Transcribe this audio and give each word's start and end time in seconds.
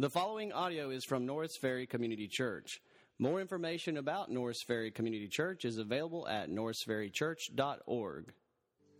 The 0.00 0.08
following 0.08 0.52
audio 0.52 0.90
is 0.90 1.04
from 1.04 1.26
Norris 1.26 1.56
Ferry 1.60 1.84
Community 1.84 2.28
Church. 2.30 2.80
More 3.18 3.40
information 3.40 3.96
about 3.96 4.30
Norris 4.30 4.62
Ferry 4.64 4.92
Community 4.92 5.26
Church 5.26 5.64
is 5.64 5.76
available 5.76 6.28
at 6.28 6.48
norrisferrychurch.org. 6.48 8.32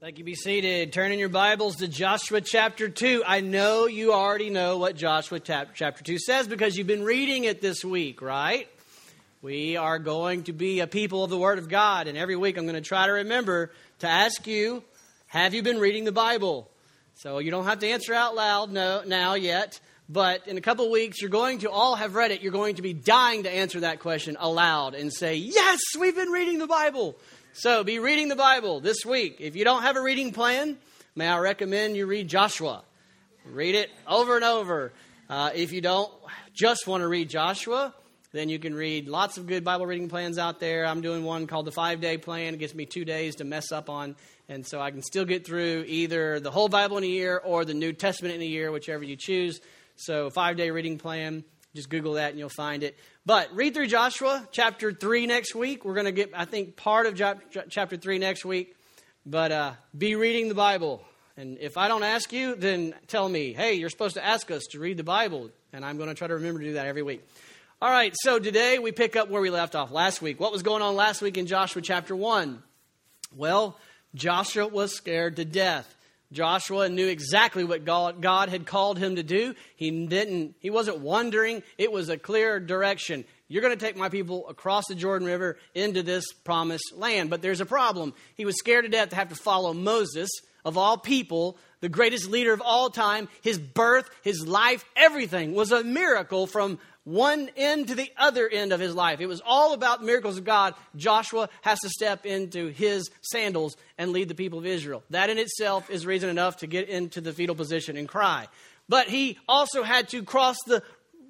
Thank 0.00 0.19
you. 0.19 0.24
Be 0.24 0.34
seated. 0.34 0.92
Turn 0.92 1.12
in 1.12 1.21
your 1.21 1.29
Bibles 1.29 1.76
to 1.76 1.87
Joshua 1.87 2.40
chapter 2.40 2.88
2. 2.88 3.22
I 3.24 3.42
know 3.42 3.87
you 3.87 4.12
already 4.12 4.50
know 4.50 4.79
what 4.79 4.96
Joshua 4.96 5.38
chapter 5.38 6.03
2 6.03 6.19
says 6.19 6.48
because 6.48 6.76
you've 6.76 6.88
been 6.88 7.04
reading 7.04 7.44
it 7.44 7.60
this 7.60 7.85
week, 7.85 8.21
right? 8.21 8.69
We 9.40 9.76
are 9.76 10.01
going 10.01 10.42
to 10.44 10.53
be 10.53 10.80
a 10.80 10.88
people 10.88 11.22
of 11.22 11.30
the 11.30 11.38
Word 11.38 11.60
of 11.60 11.69
God, 11.69 12.08
and 12.08 12.19
every 12.19 12.35
week 12.35 12.58
I'm 12.58 12.65
going 12.65 12.74
to 12.74 12.80
try 12.80 13.06
to 13.06 13.12
remember 13.12 13.71
to 14.01 14.08
ask 14.08 14.49
you, 14.49 14.83
have 15.28 15.54
you 15.54 15.62
been 15.62 15.78
reading 15.78 16.02
the 16.02 16.10
Bible? 16.10 16.69
So 17.15 17.38
you 17.38 17.52
don't 17.52 17.66
have 17.66 17.78
to 17.78 17.87
answer 17.87 18.15
out 18.15 18.34
loud 18.34 18.73
no, 18.73 19.05
now 19.06 19.34
yet. 19.34 19.78
But 20.09 20.48
in 20.48 20.56
a 20.56 20.62
couple 20.62 20.91
weeks, 20.91 21.20
you're 21.20 21.30
going 21.30 21.59
to 21.61 21.70
all 21.70 21.95
have 21.95 22.15
read 22.15 22.30
it. 22.30 22.41
You're 22.41 22.52
going 22.52 22.77
to 22.77 22.82
be 22.82 22.95
dying 22.95 23.42
to 23.42 23.51
answer 23.51 23.80
that 23.80 24.01
question 24.01 24.37
aloud 24.41 24.95
and 24.95 25.12
say, 25.12 25.37
Yes, 25.37 25.80
we've 25.98 26.16
been 26.16 26.30
reading 26.30 26.59
the 26.59 26.66
Bible. 26.66 27.16
So 27.52 27.84
be 27.84 27.98
reading 27.98 28.29
the 28.29 28.37
Bible 28.37 28.80
this 28.80 29.05
week. 29.05 29.37
If 29.38 29.55
you 29.55 29.65
don't 29.65 29.82
have 29.82 29.96
a 29.96 30.01
reading 30.01 30.32
plan, 30.32 30.79
may 31.15 31.29
I 31.29 31.38
recommend 31.38 31.96
you 31.96 32.06
read 32.06 32.29
Joshua. 32.29 32.84
Read 33.45 33.74
it 33.74 33.91
over 34.06 34.37
and 34.37 34.45
over. 34.45 34.92
Uh, 35.29 35.51
if 35.55 35.73
you 35.73 35.80
don't 35.80 36.10
just 36.54 36.87
want 36.87 37.02
to 37.02 37.09
read 37.09 37.29
Joshua, 37.29 37.93
then 38.32 38.48
you 38.48 38.59
can 38.59 38.74
read 38.74 39.09
lots 39.09 39.37
of 39.37 39.46
good 39.46 39.65
Bible 39.65 39.87
reading 39.87 40.09
plans 40.09 40.38
out 40.38 40.60
there. 40.60 40.87
I'm 40.87 41.01
doing 41.01 41.24
one 41.24 41.46
called 41.46 41.66
the 41.66 41.73
five 41.73 42.01
day 42.01 42.16
plan. 42.16 42.54
It 42.54 42.60
gives 42.60 42.74
me 42.74 42.87
two 42.87 43.04
days 43.04 43.37
to 43.37 43.45
mess 43.45 43.73
up 43.73 43.90
on, 43.90 44.16
and 44.48 44.66
so 44.66 44.80
I 44.80 44.90
can 44.90 45.02
still 45.02 45.24
get 45.24 45.46
through 45.46 45.84
either 45.87 46.40
the 46.40 46.51
whole 46.51 46.68
Bible 46.68 46.96
in 46.98 47.04
a 47.04 47.09
year 47.09 47.38
or 47.45 47.65
the 47.65 47.74
New 47.74 47.93
Testament 47.93 48.34
in 48.34 48.40
a 48.40 48.46
year, 48.46 48.70
whichever 48.70 49.04
you 49.04 49.16
choose. 49.16 49.60
So, 50.01 50.30
five 50.30 50.57
day 50.57 50.70
reading 50.70 50.97
plan. 50.97 51.43
Just 51.75 51.91
Google 51.91 52.15
that 52.15 52.30
and 52.30 52.38
you'll 52.38 52.48
find 52.48 52.84
it. 52.84 52.97
But 53.27 53.52
read 53.52 53.75
through 53.75 53.88
Joshua 53.88 54.48
chapter 54.52 54.93
3 54.93 55.27
next 55.27 55.57
week. 55.57 55.85
We're 55.85 55.95
going 55.95 56.07
to 56.07 56.13
get, 56.13 56.30
I 56.35 56.45
think, 56.45 56.77
part 56.77 57.07
of 57.07 57.15
chapter 57.68 57.96
3 57.96 58.18
next 58.18 58.45
week. 58.45 58.77
But 59.27 59.51
uh, 59.51 59.73
be 59.96 60.15
reading 60.15 60.49
the 60.49 60.55
Bible. 60.55 61.02
And 61.37 61.59
if 61.59 61.77
I 61.77 61.88
don't 61.88 62.05
ask 62.05 62.32
you, 62.32 62.55
then 62.55 62.95
tell 63.09 63.29
me, 63.29 63.52
hey, 63.52 63.74
you're 63.74 63.90
supposed 63.90 64.15
to 64.15 64.25
ask 64.25 64.53
us 64.53 64.63
to 64.71 64.79
read 64.79 64.99
the 64.99 65.05
Bible. 65.05 65.51
And 65.73 65.85
I'm 65.85 65.97
going 65.97 66.09
to 66.09 66.15
try 66.15 66.29
to 66.29 66.35
remember 66.35 66.61
to 66.61 66.67
do 66.67 66.73
that 66.75 66.87
every 66.87 67.03
week. 67.03 67.27
All 67.83 67.91
right, 67.91 68.15
so 68.23 68.39
today 68.39 68.79
we 68.79 68.93
pick 68.93 69.17
up 69.17 69.29
where 69.29 69.43
we 69.43 69.51
left 69.51 69.75
off 69.75 69.91
last 69.91 70.23
week. 70.23 70.39
What 70.39 70.53
was 70.53 70.62
going 70.62 70.83
on 70.83 70.95
last 70.95 71.23
week 71.23 71.37
in 71.37 71.47
Joshua 71.47 71.83
chapter 71.83 72.15
1? 72.15 72.62
Well, 73.37 73.77
Joshua 74.15 74.69
was 74.69 74.95
scared 74.95 75.37
to 75.37 75.45
death. 75.45 75.97
Joshua 76.33 76.89
knew 76.89 77.07
exactly 77.07 77.65
what 77.65 77.84
God 77.84 78.21
God 78.21 78.48
had 78.51 78.67
called 78.67 78.98
him 78.98 79.17
to 79.17 79.23
do. 79.23 79.55
He 79.77 80.07
didn't, 80.07 80.57
he 80.61 80.71
wasn't 80.71 81.01
wondering. 81.01 81.62
It 81.79 81.91
was 81.91 82.09
a 82.09 82.19
clear 82.19 82.61
direction. 82.61 83.25
You're 83.48 83.62
going 83.62 83.77
to 83.77 83.84
take 83.84 83.97
my 83.97 84.11
people 84.11 84.47
across 84.49 84.87
the 84.89 84.95
Jordan 84.95 85.27
River 85.27 85.56
into 85.75 86.03
this 86.03 86.33
promised 86.33 86.93
land. 86.95 87.31
But 87.31 87.41
there's 87.41 87.62
a 87.62 87.67
problem. 87.67 88.12
He 88.34 88.45
was 88.45 88.59
scared 88.59 88.84
to 88.84 88.91
death 88.91 89.11
to 89.11 89.17
have 89.17 89.31
to 89.31 89.34
follow 89.34 89.73
Moses, 89.73 90.29
of 90.67 90.77
all 90.77 90.99
people, 90.99 91.56
the 91.81 91.89
greatest 91.89 92.29
leader 92.29 92.53
of 92.53 92.61
all 92.61 92.91
time. 92.91 93.29
His 93.41 93.59
birth, 93.59 94.11
his 94.23 94.47
life, 94.47 94.84
everything 94.97 95.55
was 95.55 95.73
a 95.73 95.83
miracle 95.83 96.47
from 96.47 96.79
one 97.09 97.48
end 97.56 97.89
to 97.89 97.95
the 97.95 98.11
other 98.19 98.47
end 98.47 98.73
of 98.73 98.81
his 98.81 98.95
life. 98.95 99.20
It 99.20 99.27
was 99.27 99.41
all 99.45 99.73
about 99.73 100.05
miracles 100.05 100.37
of 100.37 100.45
God. 100.45 100.75
Joshua 100.95 101.48
has 101.62 101.81
to 101.81 101.89
step 101.89 102.27
into 102.27 102.69
his 102.69 103.11
sandals 103.23 103.77
and 103.97 104.12
lead 104.12 104.28
the 104.28 104.34
people 104.34 104.59
of 104.59 104.67
Israel. 104.67 105.03
That 105.11 105.31
in 105.31 105.39
itself 105.39 105.89
is 105.89 106.05
reason 106.05 106.28
enough 106.28 106.59
to 106.59 106.67
get 106.67 106.89
into 106.89 107.23
the 107.23 107.33
fetal 107.33 107.55
position 107.55 107.97
and 107.97 108.06
cry. 108.06 108.47
But 108.91 109.09
he 109.09 109.39
also 109.48 109.83
had 109.83 110.11
to 110.11 110.23
cross 110.23 110.56
the 110.67 110.83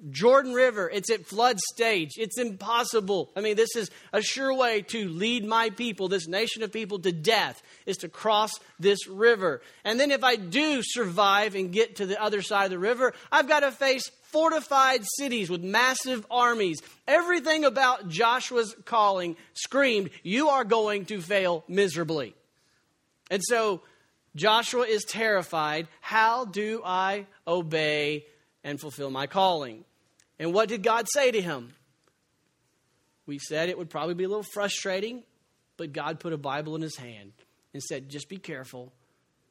Jordan 0.09 0.53
River. 0.53 0.89
It's 0.89 1.11
at 1.11 1.25
flood 1.25 1.59
stage. 1.73 2.11
It's 2.17 2.37
impossible. 2.37 3.31
I 3.35 3.41
mean, 3.41 3.55
this 3.55 3.75
is 3.75 3.89
a 4.13 4.21
sure 4.21 4.53
way 4.53 4.81
to 4.81 5.07
lead 5.07 5.45
my 5.45 5.69
people, 5.69 6.07
this 6.07 6.27
nation 6.27 6.63
of 6.63 6.71
people, 6.71 6.99
to 6.99 7.11
death, 7.11 7.61
is 7.85 7.97
to 7.97 8.09
cross 8.09 8.51
this 8.79 9.07
river. 9.07 9.61
And 9.83 9.99
then 9.99 10.11
if 10.11 10.23
I 10.23 10.35
do 10.35 10.81
survive 10.83 11.55
and 11.55 11.71
get 11.71 11.97
to 11.97 12.05
the 12.05 12.21
other 12.21 12.41
side 12.41 12.65
of 12.65 12.71
the 12.71 12.79
river, 12.79 13.13
I've 13.31 13.47
got 13.47 13.61
to 13.61 13.71
face 13.71 14.09
fortified 14.31 15.01
cities 15.17 15.49
with 15.49 15.63
massive 15.63 16.25
armies. 16.29 16.81
Everything 17.07 17.65
about 17.65 18.09
Joshua's 18.09 18.75
calling 18.85 19.35
screamed, 19.53 20.09
You 20.23 20.49
are 20.49 20.63
going 20.63 21.05
to 21.05 21.21
fail 21.21 21.63
miserably. 21.67 22.35
And 23.29 23.41
so 23.43 23.81
Joshua 24.35 24.85
is 24.85 25.03
terrified. 25.03 25.87
How 26.01 26.45
do 26.45 26.81
I 26.85 27.25
obey 27.47 28.25
and 28.63 28.79
fulfill 28.79 29.11
my 29.11 29.27
calling? 29.27 29.83
And 30.37 30.53
what 30.53 30.69
did 30.69 30.83
God 30.83 31.07
say 31.11 31.31
to 31.31 31.41
him? 31.41 31.73
We 33.25 33.39
said 33.39 33.69
it 33.69 33.77
would 33.77 33.89
probably 33.89 34.15
be 34.15 34.23
a 34.23 34.29
little 34.29 34.45
frustrating, 34.53 35.23
but 35.77 35.93
God 35.93 36.19
put 36.19 36.33
a 36.33 36.37
Bible 36.37 36.75
in 36.75 36.81
his 36.81 36.95
hand 36.95 37.33
and 37.73 37.83
said, 37.83 38.09
Just 38.09 38.29
be 38.29 38.37
careful 38.37 38.91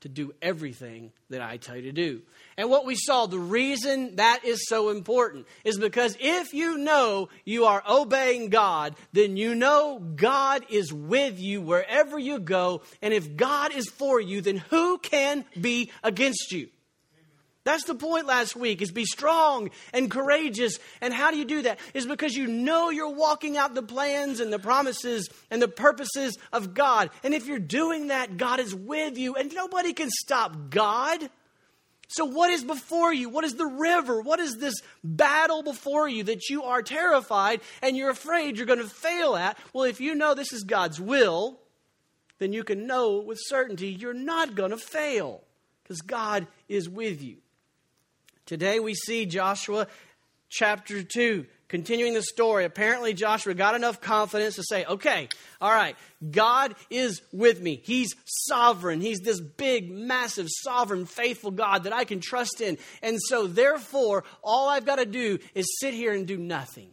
to 0.00 0.08
do 0.08 0.32
everything 0.40 1.12
that 1.30 1.42
I 1.42 1.56
tell 1.56 1.76
you 1.76 1.82
to 1.82 1.92
do. 1.92 2.22
And 2.56 2.70
what 2.70 2.86
we 2.86 2.94
saw, 2.96 3.26
the 3.26 3.38
reason 3.38 4.16
that 4.16 4.44
is 4.44 4.66
so 4.68 4.90
important 4.90 5.46
is 5.64 5.78
because 5.78 6.16
if 6.20 6.54
you 6.54 6.78
know 6.78 7.28
you 7.44 7.64
are 7.64 7.82
obeying 7.88 8.48
God, 8.48 8.94
then 9.12 9.36
you 9.36 9.54
know 9.54 9.98
God 9.98 10.64
is 10.70 10.92
with 10.92 11.38
you 11.38 11.60
wherever 11.60 12.18
you 12.18 12.38
go. 12.38 12.82
And 13.02 13.12
if 13.12 13.36
God 13.36 13.74
is 13.74 13.88
for 13.88 14.20
you, 14.20 14.40
then 14.40 14.58
who 14.58 14.98
can 14.98 15.44
be 15.60 15.90
against 16.02 16.52
you? 16.52 16.68
That's 17.68 17.84
the 17.84 17.94
point 17.94 18.26
last 18.26 18.56
week 18.56 18.80
is 18.80 18.90
be 18.90 19.04
strong 19.04 19.68
and 19.92 20.10
courageous. 20.10 20.78
And 21.02 21.12
how 21.12 21.30
do 21.30 21.36
you 21.36 21.44
do 21.44 21.60
that? 21.64 21.78
Is 21.92 22.06
because 22.06 22.34
you 22.34 22.46
know 22.46 22.88
you're 22.88 23.14
walking 23.14 23.58
out 23.58 23.74
the 23.74 23.82
plans 23.82 24.40
and 24.40 24.50
the 24.50 24.58
promises 24.58 25.28
and 25.50 25.60
the 25.60 25.68
purposes 25.68 26.38
of 26.50 26.72
God. 26.72 27.10
And 27.22 27.34
if 27.34 27.46
you're 27.46 27.58
doing 27.58 28.06
that, 28.06 28.38
God 28.38 28.58
is 28.58 28.74
with 28.74 29.18
you 29.18 29.34
and 29.34 29.52
nobody 29.52 29.92
can 29.92 30.08
stop 30.08 30.70
God. 30.70 31.28
So, 32.08 32.24
what 32.24 32.48
is 32.48 32.64
before 32.64 33.12
you? 33.12 33.28
What 33.28 33.44
is 33.44 33.56
the 33.56 33.66
river? 33.66 34.22
What 34.22 34.40
is 34.40 34.56
this 34.56 34.80
battle 35.04 35.62
before 35.62 36.08
you 36.08 36.22
that 36.22 36.48
you 36.48 36.62
are 36.62 36.80
terrified 36.80 37.60
and 37.82 37.98
you're 37.98 38.08
afraid 38.08 38.56
you're 38.56 38.64
going 38.64 38.78
to 38.78 38.88
fail 38.88 39.36
at? 39.36 39.58
Well, 39.74 39.84
if 39.84 40.00
you 40.00 40.14
know 40.14 40.32
this 40.32 40.54
is 40.54 40.64
God's 40.64 40.98
will, 40.98 41.60
then 42.38 42.54
you 42.54 42.64
can 42.64 42.86
know 42.86 43.18
with 43.18 43.38
certainty 43.38 43.88
you're 43.88 44.14
not 44.14 44.54
going 44.54 44.70
to 44.70 44.78
fail 44.78 45.42
because 45.82 46.00
God 46.00 46.46
is 46.66 46.88
with 46.88 47.20
you. 47.20 47.36
Today 48.48 48.80
we 48.80 48.94
see 48.94 49.26
Joshua 49.26 49.86
chapter 50.48 51.02
2 51.02 51.44
continuing 51.68 52.14
the 52.14 52.22
story. 52.22 52.64
Apparently, 52.64 53.12
Joshua 53.12 53.52
got 53.52 53.74
enough 53.74 54.00
confidence 54.00 54.56
to 54.56 54.62
say, 54.62 54.86
okay, 54.86 55.28
all 55.60 55.70
right, 55.70 55.94
God 56.30 56.74
is 56.88 57.20
with 57.30 57.60
me. 57.60 57.82
He's 57.84 58.14
sovereign. 58.24 59.02
He's 59.02 59.20
this 59.20 59.38
big, 59.38 59.90
massive, 59.90 60.46
sovereign, 60.62 61.04
faithful 61.04 61.50
God 61.50 61.84
that 61.84 61.92
I 61.92 62.04
can 62.04 62.20
trust 62.20 62.62
in. 62.62 62.78
And 63.02 63.18
so, 63.20 63.46
therefore, 63.46 64.24
all 64.42 64.70
I've 64.70 64.86
got 64.86 64.96
to 64.96 65.04
do 65.04 65.38
is 65.54 65.78
sit 65.78 65.92
here 65.92 66.14
and 66.14 66.26
do 66.26 66.38
nothing. 66.38 66.88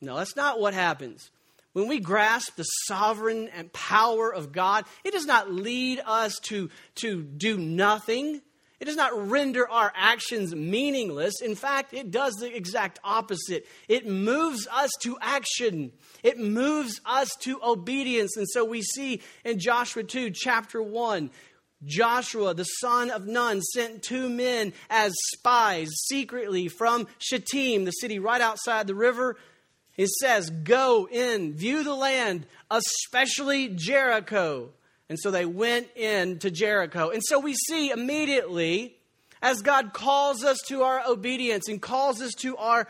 No, 0.00 0.16
that's 0.16 0.34
not 0.34 0.58
what 0.58 0.74
happens. 0.74 1.30
When 1.72 1.86
we 1.86 2.00
grasp 2.00 2.56
the 2.56 2.64
sovereign 2.64 3.48
and 3.54 3.72
power 3.72 4.34
of 4.34 4.50
God, 4.50 4.86
it 5.04 5.12
does 5.12 5.26
not 5.26 5.52
lead 5.52 6.02
us 6.04 6.36
to, 6.46 6.68
to 6.96 7.22
do 7.22 7.58
nothing. 7.58 8.42
It 8.80 8.86
does 8.86 8.96
not 8.96 9.28
render 9.30 9.68
our 9.68 9.92
actions 9.94 10.54
meaningless. 10.54 11.42
In 11.42 11.54
fact, 11.54 11.92
it 11.92 12.10
does 12.10 12.34
the 12.36 12.54
exact 12.54 12.98
opposite. 13.04 13.66
It 13.88 14.08
moves 14.08 14.66
us 14.72 14.90
to 15.02 15.18
action, 15.20 15.92
it 16.22 16.38
moves 16.38 17.00
us 17.04 17.28
to 17.40 17.60
obedience. 17.62 18.36
And 18.38 18.48
so 18.48 18.64
we 18.64 18.80
see 18.80 19.20
in 19.44 19.58
Joshua 19.58 20.02
2, 20.02 20.30
chapter 20.30 20.82
1, 20.82 21.30
Joshua, 21.84 22.54
the 22.54 22.64
son 22.64 23.10
of 23.10 23.26
Nun, 23.26 23.60
sent 23.60 24.02
two 24.02 24.28
men 24.28 24.72
as 24.88 25.12
spies 25.34 25.88
secretly 26.08 26.68
from 26.68 27.06
Shittim, 27.18 27.84
the 27.84 27.90
city 27.90 28.18
right 28.18 28.40
outside 28.40 28.86
the 28.86 28.94
river. 28.94 29.36
It 29.96 30.08
says, 30.08 30.48
Go 30.48 31.08
in, 31.10 31.54
view 31.54 31.82
the 31.82 31.94
land, 31.94 32.46
especially 32.70 33.68
Jericho. 33.68 34.70
And 35.10 35.18
so 35.18 35.32
they 35.32 35.44
went 35.44 35.88
into 35.96 36.52
Jericho. 36.52 37.10
And 37.10 37.20
so 37.26 37.40
we 37.40 37.54
see 37.54 37.90
immediately 37.90 38.96
as 39.42 39.60
God 39.60 39.92
calls 39.92 40.44
us 40.44 40.58
to 40.68 40.84
our 40.84 41.02
obedience 41.06 41.68
and 41.68 41.82
calls 41.82 42.22
us 42.22 42.32
to 42.38 42.56
our 42.56 42.86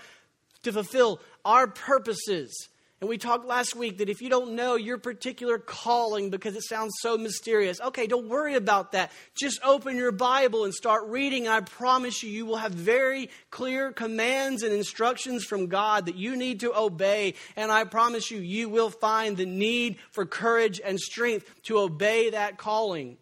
to 0.62 0.72
fulfill 0.72 1.20
our 1.46 1.66
purposes 1.66 2.68
and 3.00 3.08
we 3.08 3.16
talked 3.16 3.46
last 3.46 3.74
week 3.74 3.96
that 3.98 4.10
if 4.10 4.20
you 4.20 4.28
don't 4.28 4.52
know 4.52 4.74
your 4.74 4.98
particular 4.98 5.58
calling 5.58 6.28
because 6.28 6.54
it 6.54 6.64
sounds 6.64 6.92
so 7.00 7.16
mysterious, 7.16 7.80
okay, 7.80 8.06
don't 8.06 8.28
worry 8.28 8.56
about 8.56 8.92
that. 8.92 9.10
Just 9.34 9.58
open 9.64 9.96
your 9.96 10.12
Bible 10.12 10.64
and 10.64 10.74
start 10.74 11.06
reading. 11.06 11.48
I 11.48 11.60
promise 11.60 12.22
you, 12.22 12.28
you 12.28 12.44
will 12.44 12.58
have 12.58 12.72
very 12.72 13.30
clear 13.48 13.90
commands 13.90 14.62
and 14.62 14.74
instructions 14.74 15.44
from 15.44 15.68
God 15.68 16.06
that 16.06 16.16
you 16.16 16.36
need 16.36 16.60
to 16.60 16.78
obey. 16.78 17.34
And 17.56 17.72
I 17.72 17.84
promise 17.84 18.30
you, 18.30 18.38
you 18.38 18.68
will 18.68 18.90
find 18.90 19.34
the 19.34 19.46
need 19.46 19.96
for 20.10 20.26
courage 20.26 20.78
and 20.84 21.00
strength 21.00 21.50
to 21.64 21.78
obey 21.78 22.28
that 22.30 22.58
calling. 22.58 23.16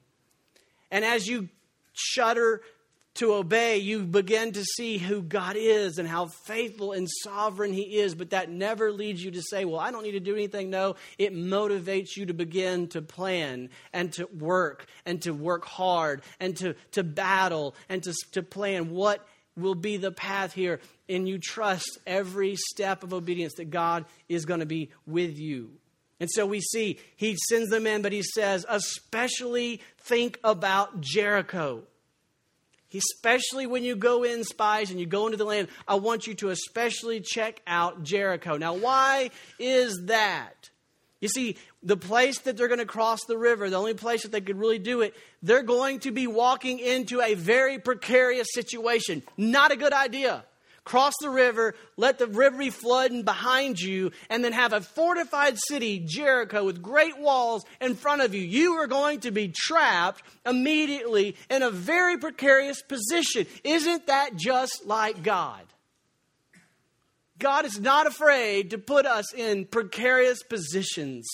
And 0.91 1.05
as 1.05 1.29
you 1.29 1.51
shudder 1.93 2.63
to 3.19 3.35
obey, 3.35 3.79
you 3.79 4.05
begin 4.05 4.53
to 4.53 4.65
see 4.65 4.99
who 4.99 5.23
God 5.23 5.56
is 5.56 5.99
and 5.99 6.09
how 6.09 6.26
faithful 6.26 6.93
and 6.93 7.09
sovereign 7.25 7.73
He 7.73 7.99
is. 7.99 8.15
But 8.15 8.31
that 8.31 8.50
never 8.50 8.93
leads 8.93 9.23
you 9.23 9.32
to 9.32 9.43
say, 9.43 9.65
Well, 9.65 9.81
I 9.81 9.91
don't 9.91 10.03
need 10.03 10.12
to 10.12 10.20
do 10.20 10.35
anything. 10.35 10.70
No, 10.70 10.97
it 11.19 11.35
motivates 11.35 12.17
you 12.17 12.26
to 12.26 12.35
begin 12.35 12.88
to 12.88 13.03
plan 13.03 13.70
and 13.93 14.12
to 14.15 14.26
work 14.26 14.87
and 15.05 15.20
to 15.23 15.32
work 15.32 15.65
hard 15.65 16.23
and 16.41 16.56
to, 16.59 16.75
to 16.93 17.03
battle 17.03 17.75
and 17.88 18.03
to, 18.05 18.15
to 18.32 18.43
plan 18.43 18.91
what 18.91 19.26
will 19.56 19.75
be 19.75 19.97
the 19.97 20.12
path 20.12 20.53
here. 20.53 20.81
And 21.09 21.29
you 21.29 21.38
trust 21.38 21.99
every 22.06 22.56
step 22.56 23.03
of 23.03 23.12
obedience 23.12 23.55
that 23.55 23.71
God 23.71 24.05
is 24.29 24.44
going 24.44 24.61
to 24.61 24.67
be 24.67 24.91
with 25.06 25.38
you. 25.38 25.71
And 26.21 26.29
so 26.32 26.47
we 26.47 26.61
see 26.61 26.99
he 27.17 27.37
sends 27.49 27.71
them 27.71 27.87
in, 27.87 28.03
but 28.03 28.12
he 28.12 28.23
says, 28.23 28.67
especially 28.69 29.81
think 29.99 30.38
about 30.43 31.00
Jericho. 31.00 31.85
Especially 32.94 33.67
when 33.67 33.85
you 33.85 33.96
go 33.96 34.23
in, 34.25 34.44
spies, 34.44 34.90
and 34.90 34.99
you 34.99 35.06
go 35.06 35.26
into 35.26 35.37
the 35.37 35.44
land, 35.44 35.69
I 35.87 35.96
want 35.96 36.26
you 36.26 36.35
to 36.37 36.49
especially 36.50 37.20
check 37.20 37.61
out 37.67 38.02
Jericho. 38.02 38.56
Now, 38.56 38.75
why 38.75 39.31
is 39.58 40.06
that? 40.06 40.70
You 41.20 41.29
see, 41.29 41.56
the 41.82 41.96
place 41.96 42.38
that 42.40 42.56
they're 42.56 42.69
going 42.69 42.79
to 42.79 42.87
cross 42.87 43.25
the 43.25 43.37
river, 43.37 43.69
the 43.69 43.76
only 43.76 43.94
place 43.94 44.23
that 44.23 44.32
they 44.32 44.40
could 44.40 44.58
really 44.58 44.79
do 44.79 45.00
it, 45.00 45.14
they're 45.43 45.62
going 45.62 46.00
to 46.00 46.12
be 46.12 46.26
walking 46.26 46.79
into 46.79 47.20
a 47.20 47.35
very 47.35 47.79
precarious 47.79 48.49
situation. 48.52 49.23
Not 49.37 49.73
a 49.73 49.76
good 49.76 49.93
idea 49.93 50.44
cross 50.88 51.12
the 51.20 51.29
river, 51.29 51.75
let 51.99 52.19
the 52.19 52.26
river 52.26 52.56
be 52.56 52.70
flooding 52.70 53.23
behind 53.23 53.79
you, 53.79 54.11
and 54.31 54.43
then 54.43 54.52
have 54.52 54.73
a 54.73 54.81
fortified 54.81 55.58
city, 55.69 55.99
Jericho, 55.99 56.64
with 56.64 56.82
great 56.82 57.19
walls 57.19 57.62
in 57.79 57.94
front 57.94 58.23
of 58.23 58.35
you. 58.35 58.40
You 58.40 58.73
are 58.76 58.87
going 58.87 59.20
to 59.20 59.31
be 59.31 59.52
trapped 59.55 60.23
immediately 60.46 61.37
in 61.50 61.62
a 61.62 61.70
very 61.70 62.17
precarious 62.17 62.81
position. 62.81 63.46
Isn't 63.64 64.06
that 64.06 64.37
just 64.37 64.87
like 64.87 65.23
God? 65.23 65.61
God 67.38 67.67
is 67.67 67.79
not 67.79 68.06
afraid 68.06 68.70
to 68.70 68.79
put 68.79 69.05
us 69.05 69.35
in 69.35 69.67
precarious 69.67 70.43
positions. 70.43 71.29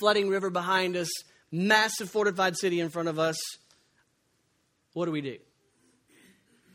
Flooding 0.00 0.28
river 0.28 0.50
behind 0.50 0.96
us, 0.96 1.08
massive 1.52 2.10
fortified 2.10 2.56
city 2.56 2.80
in 2.80 2.88
front 2.90 3.08
of 3.08 3.20
us. 3.20 3.38
What 4.94 5.06
do 5.06 5.12
we 5.12 5.20
do? 5.20 5.38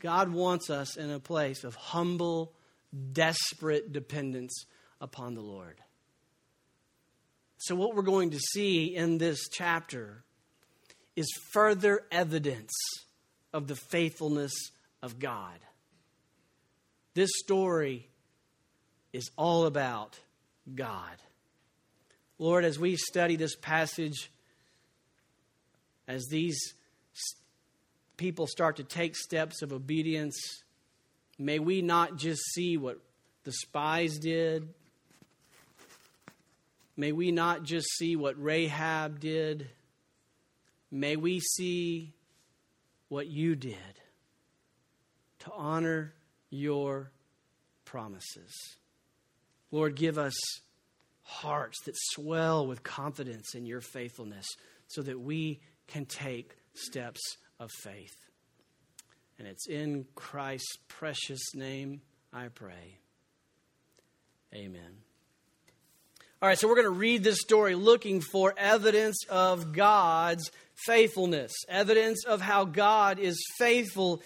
God 0.06 0.32
wants 0.32 0.70
us 0.70 0.96
in 0.96 1.10
a 1.10 1.18
place 1.18 1.64
of 1.64 1.74
humble, 1.74 2.52
desperate 3.12 3.92
dependence 3.92 4.64
upon 5.00 5.34
the 5.34 5.40
Lord. 5.40 5.80
So, 7.56 7.74
what 7.74 7.96
we're 7.96 8.02
going 8.02 8.30
to 8.30 8.38
see 8.38 8.94
in 8.94 9.18
this 9.18 9.48
chapter 9.48 10.22
is 11.16 11.26
further 11.50 12.02
evidence 12.12 12.70
of 13.52 13.66
the 13.66 13.74
faithfulness 13.74 14.52
of 15.02 15.18
God. 15.18 15.58
This 17.14 17.30
story 17.38 18.08
is 19.12 19.28
all 19.36 19.66
about 19.66 20.20
God. 20.72 21.16
Lord, 22.38 22.64
as 22.64 22.78
we 22.78 22.94
study 22.94 23.34
this 23.34 23.56
passage, 23.56 24.30
as 26.06 26.26
these 26.26 26.74
people 28.16 28.46
start 28.46 28.76
to 28.76 28.84
take 28.84 29.16
steps 29.16 29.62
of 29.62 29.72
obedience, 29.72 30.36
may 31.38 31.58
we 31.58 31.82
not 31.82 32.16
just 32.16 32.42
see 32.52 32.76
what 32.76 32.98
the 33.44 33.52
spies 33.52 34.18
did. 34.18 34.68
May 36.96 37.12
we 37.12 37.30
not 37.30 37.62
just 37.62 37.86
see 37.96 38.16
what 38.16 38.42
Rahab 38.42 39.20
did. 39.20 39.68
May 40.90 41.16
we 41.16 41.40
see 41.40 42.14
what 43.08 43.26
you 43.26 43.54
did 43.54 43.76
to 45.40 45.52
honor 45.52 46.14
your 46.50 47.10
promises. 47.84 48.52
Lord, 49.70 49.94
give 49.94 50.16
us 50.16 50.34
hearts 51.22 51.82
that 51.84 51.94
swell 51.96 52.66
with 52.66 52.82
confidence 52.82 53.54
in 53.54 53.66
your 53.66 53.80
faithfulness 53.80 54.46
so 54.88 55.02
that 55.02 55.20
we 55.20 55.60
can 55.86 56.06
take 56.06 56.56
steps 56.74 57.20
of 57.58 57.70
faith. 57.70 58.16
And 59.38 59.46
it's 59.46 59.68
in 59.68 60.06
Christ's 60.14 60.78
precious 60.88 61.54
name 61.54 62.00
I 62.32 62.48
pray. 62.48 62.98
Amen. 64.54 65.02
All 66.40 66.48
right, 66.48 66.58
so 66.58 66.68
we're 66.68 66.74
going 66.74 66.84
to 66.84 66.90
read 66.90 67.24
this 67.24 67.40
story 67.40 67.74
looking 67.74 68.20
for 68.20 68.54
evidence 68.56 69.24
of 69.28 69.72
God's 69.72 70.50
faithfulness, 70.86 71.52
evidence 71.68 72.24
of 72.24 72.40
how 72.40 72.64
God 72.64 73.18
is 73.18 73.42
faithful 73.58 74.22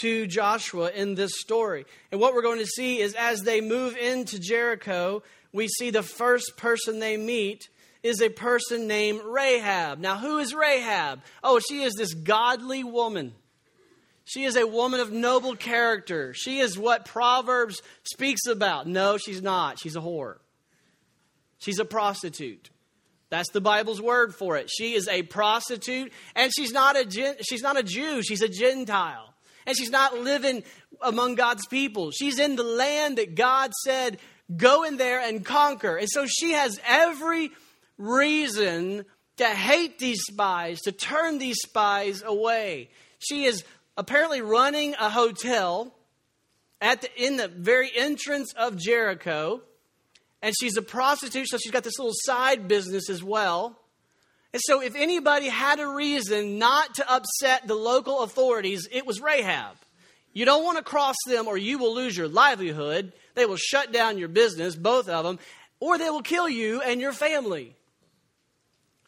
to 0.00 0.26
Joshua 0.26 0.90
in 0.90 1.14
this 1.14 1.32
story. 1.40 1.86
And 2.12 2.20
what 2.20 2.34
we're 2.34 2.42
going 2.42 2.58
to 2.58 2.66
see 2.66 3.00
is 3.00 3.14
as 3.14 3.40
they 3.40 3.60
move 3.60 3.96
into 3.96 4.38
Jericho, 4.38 5.22
we 5.52 5.68
see 5.68 5.90
the 5.90 6.02
first 6.02 6.56
person 6.56 6.98
they 6.98 7.16
meet 7.16 7.68
is 8.04 8.20
a 8.20 8.28
person 8.28 8.86
named 8.86 9.22
Rahab. 9.24 9.98
Now, 9.98 10.18
who 10.18 10.38
is 10.38 10.54
Rahab? 10.54 11.22
Oh, 11.42 11.58
she 11.58 11.82
is 11.82 11.94
this 11.94 12.12
godly 12.12 12.84
woman. 12.84 13.32
She 14.26 14.44
is 14.44 14.56
a 14.56 14.66
woman 14.66 15.00
of 15.00 15.10
noble 15.10 15.56
character. 15.56 16.34
She 16.34 16.60
is 16.60 16.78
what 16.78 17.06
Proverbs 17.06 17.82
speaks 18.04 18.46
about. 18.46 18.86
No, 18.86 19.16
she's 19.16 19.42
not. 19.42 19.78
She's 19.80 19.96
a 19.96 20.00
whore. 20.00 20.36
She's 21.58 21.78
a 21.78 21.84
prostitute. 21.84 22.68
That's 23.30 23.50
the 23.50 23.62
Bible's 23.62 24.02
word 24.02 24.34
for 24.34 24.58
it. 24.58 24.70
She 24.70 24.94
is 24.94 25.08
a 25.08 25.22
prostitute, 25.22 26.12
and 26.36 26.52
she's 26.54 26.72
not 26.72 26.96
a 26.96 27.36
she's 27.42 27.62
not 27.62 27.78
a 27.78 27.82
Jew. 27.82 28.22
She's 28.22 28.42
a 28.42 28.48
Gentile, 28.48 29.34
and 29.66 29.76
she's 29.76 29.90
not 29.90 30.18
living 30.18 30.62
among 31.00 31.34
God's 31.34 31.66
people. 31.66 32.10
She's 32.10 32.38
in 32.38 32.56
the 32.56 32.62
land 32.62 33.18
that 33.18 33.34
God 33.34 33.72
said, 33.82 34.20
"Go 34.54 34.84
in 34.84 34.98
there 34.98 35.20
and 35.20 35.44
conquer." 35.44 35.96
And 35.96 36.08
so 36.08 36.26
she 36.26 36.52
has 36.52 36.78
every 36.86 37.50
reason 37.98 39.04
to 39.36 39.46
hate 39.46 39.98
these 39.98 40.22
spies, 40.22 40.80
to 40.82 40.92
turn 40.92 41.38
these 41.38 41.58
spies 41.58 42.22
away. 42.24 42.90
She 43.18 43.44
is 43.44 43.64
apparently 43.96 44.42
running 44.42 44.94
a 44.94 45.08
hotel 45.08 45.94
at 46.80 47.00
the, 47.00 47.22
in 47.22 47.36
the 47.36 47.48
very 47.48 47.90
entrance 47.96 48.52
of 48.54 48.76
Jericho, 48.76 49.62
and 50.42 50.54
she's 50.60 50.76
a 50.76 50.82
prostitute, 50.82 51.48
so 51.48 51.56
she's 51.56 51.72
got 51.72 51.84
this 51.84 51.98
little 51.98 52.14
side 52.14 52.68
business 52.68 53.08
as 53.08 53.22
well. 53.22 53.78
And 54.52 54.60
so, 54.64 54.80
if 54.80 54.94
anybody 54.94 55.48
had 55.48 55.80
a 55.80 55.88
reason 55.88 56.58
not 56.58 56.94
to 56.96 57.12
upset 57.12 57.66
the 57.66 57.74
local 57.74 58.20
authorities, 58.20 58.86
it 58.92 59.04
was 59.04 59.20
Rahab. 59.20 59.76
You 60.32 60.44
don't 60.44 60.62
want 60.62 60.78
to 60.78 60.84
cross 60.84 61.16
them, 61.26 61.48
or 61.48 61.56
you 61.56 61.78
will 61.78 61.94
lose 61.94 62.16
your 62.16 62.28
livelihood. 62.28 63.12
They 63.34 63.46
will 63.46 63.56
shut 63.56 63.92
down 63.92 64.18
your 64.18 64.28
business, 64.28 64.76
both 64.76 65.08
of 65.08 65.24
them, 65.24 65.38
or 65.80 65.96
they 65.96 66.10
will 66.10 66.22
kill 66.22 66.48
you 66.48 66.82
and 66.82 67.00
your 67.00 67.12
family. 67.12 67.74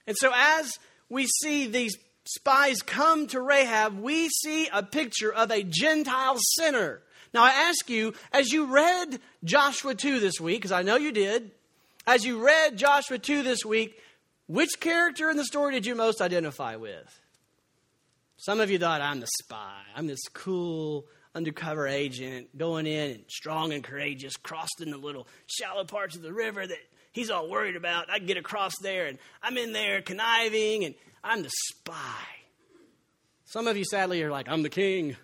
And 0.07 0.17
so, 0.17 0.31
as 0.35 0.79
we 1.09 1.27
see 1.27 1.67
these 1.67 1.97
spies 2.25 2.83
come 2.83 3.27
to 3.29 3.41
Rahab, 3.41 4.01
we 4.01 4.29
see 4.29 4.69
a 4.73 4.83
picture 4.83 5.33
of 5.33 5.51
a 5.51 5.63
Gentile 5.63 6.37
sinner. 6.57 7.03
Now, 7.33 7.45
I 7.45 7.51
ask 7.51 7.91
you, 7.91 8.15
as 8.33 8.53
you 8.53 8.67
read 8.73 9.21
Joshua 9.45 9.95
2 9.95 10.21
this 10.21 10.41
week, 10.41 10.59
because 10.59 10.73
I 10.73 10.83
know 10.83 10.97
you 10.97 11.13
did, 11.13 11.51
as 12.07 12.25
you 12.25 12.45
read 12.45 12.77
Joshua 12.77 13.19
2 13.19 13.43
this 13.43 13.65
week, 13.65 14.01
which 14.47 14.81
character 14.81 15.29
in 15.29 15.37
the 15.37 15.45
story 15.45 15.75
did 15.75 15.87
you 15.87 15.95
most 15.95 16.21
identify 16.21 16.77
with? 16.77 17.21
Some 18.37 18.61
of 18.61 18.71
you 18.71 18.79
thought, 18.79 19.01
I'm 19.01 19.21
the 19.21 19.29
spy. 19.43 19.81
I'm 19.95 20.07
this 20.07 20.23
cool 20.33 21.07
undercover 21.35 21.87
agent 21.87 22.57
going 22.57 22.87
in 22.87 23.11
and 23.11 23.25
strong 23.29 23.73
and 23.73 23.83
courageous, 23.83 24.37
crossing 24.37 24.91
the 24.91 24.97
little 24.97 25.27
shallow 25.47 25.85
parts 25.85 26.17
of 26.17 26.23
the 26.23 26.33
river 26.33 26.67
that 26.67 26.79
he's 27.17 27.31
all 27.31 27.49
worried 27.49 27.77
about. 27.77 28.11
I 28.11 28.19
get 28.19 28.37
across 28.37 28.75
there 28.83 29.07
and 29.07 29.19
I'm 29.43 29.57
in 29.57 29.73
there 29.73 30.03
conniving 30.03 30.85
and 30.85 30.95
I'm 31.25 31.43
the 31.43 31.51
spy. 31.51 32.23
Some 33.47 33.67
of 33.67 33.77
you 33.77 33.85
sadly 33.85 34.23
are 34.23 34.31
like, 34.31 34.49
I'm 34.49 34.63
the 34.63 34.69
king. 34.69 35.17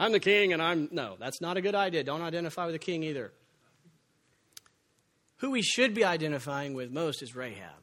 I'm 0.00 0.12
the 0.12 0.20
king 0.20 0.52
and 0.52 0.62
I'm. 0.62 0.88
No, 0.90 1.16
that's 1.20 1.40
not 1.40 1.56
a 1.56 1.60
good 1.60 1.74
idea. 1.74 2.02
Don't 2.04 2.22
identify 2.22 2.64
with 2.64 2.74
the 2.74 2.78
king 2.80 3.02
either. 3.02 3.32
Who 5.38 5.50
we 5.50 5.62
should 5.62 5.94
be 5.94 6.04
identifying 6.04 6.74
with 6.74 6.90
most 6.90 7.22
is 7.22 7.36
Rahab. 7.36 7.82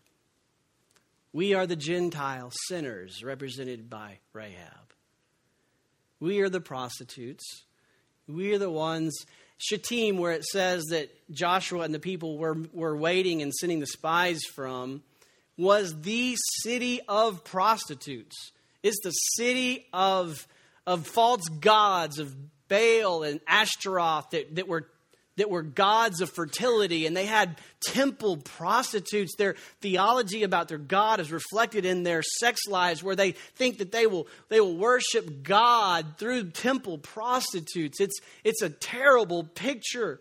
We 1.31 1.53
are 1.53 1.67
the 1.67 1.75
Gentile 1.75 2.51
sinners 2.67 3.23
represented 3.23 3.89
by 3.89 4.19
Rahab. 4.33 4.93
We 6.19 6.39
are 6.39 6.49
the 6.49 6.61
prostitutes. 6.61 7.65
We 8.27 8.53
are 8.53 8.57
the 8.57 8.71
ones 8.71 9.13
Shittim, 9.57 10.17
where 10.17 10.33
it 10.33 10.43
says 10.45 10.83
that 10.89 11.09
Joshua 11.31 11.81
and 11.81 11.93
the 11.93 11.99
people 11.99 12.37
were, 12.37 12.57
were 12.73 12.95
waiting 12.95 13.41
and 13.41 13.53
sending 13.53 13.79
the 13.79 13.87
spies 13.87 14.41
from, 14.53 15.01
was 15.57 16.01
the 16.01 16.35
city 16.61 17.01
of 17.07 17.43
prostitutes. 17.43 18.51
It's 18.83 18.99
the 19.03 19.11
city 19.11 19.87
of, 19.93 20.47
of 20.85 21.07
false 21.07 21.47
gods, 21.47 22.19
of 22.19 22.35
Baal 22.67 23.23
and 23.23 23.39
Ashtaroth 23.47 24.31
that, 24.31 24.55
that 24.55 24.67
were 24.67 24.87
that 25.37 25.49
were 25.49 25.61
gods 25.61 26.21
of 26.21 26.29
fertility 26.29 27.05
and 27.05 27.15
they 27.15 27.25
had 27.25 27.57
temple 27.81 28.37
prostitutes. 28.37 29.35
Their 29.37 29.55
theology 29.81 30.43
about 30.43 30.67
their 30.67 30.77
God 30.77 31.19
is 31.19 31.31
reflected 31.31 31.85
in 31.85 32.03
their 32.03 32.23
sex 32.39 32.61
lives 32.67 33.03
where 33.03 33.15
they 33.15 33.31
think 33.31 33.79
that 33.79 33.91
they 33.91 34.07
will, 34.07 34.27
they 34.49 34.59
will 34.59 34.77
worship 34.77 35.43
God 35.43 36.17
through 36.17 36.51
temple 36.51 36.97
prostitutes. 36.97 37.99
It's, 37.99 38.19
it's 38.43 38.61
a 38.61 38.69
terrible 38.69 39.43
picture. 39.43 40.19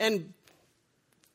And 0.00 0.32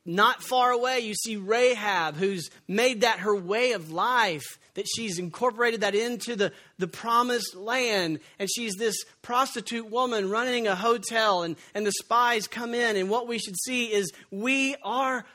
not 0.10 0.42
far 0.42 0.72
away, 0.72 1.02
you 1.02 1.14
see 1.14 1.38
Rahab, 1.38 2.16
who's 2.16 2.50
made 2.68 3.02
that 3.02 3.20
her 3.20 3.36
way 3.36 3.74
of 3.74 3.92
life, 3.92 4.58
that 4.74 4.88
she's 4.88 5.20
incorporated 5.20 5.82
that 5.82 5.94
into 5.94 6.36
the, 6.36 6.52
the 6.80 6.88
promised 6.88 7.56
land. 7.56 8.20
And 8.40 8.50
she's 8.54 8.76
this 8.76 8.96
prostitute 9.22 9.92
woman 9.92 10.32
running 10.32 10.68
a 10.68 10.76
hotel, 10.76 11.44
and, 11.44 11.56
and 11.76 11.86
the 11.86 11.92
spies 11.92 12.48
come 12.48 12.74
in. 12.74 12.96
And 12.96 13.08
what 13.08 13.28
we 13.28 13.38
should 13.38 13.56
see 13.60 13.94
is 13.94 14.12
we 14.32 14.76
are 14.84 15.26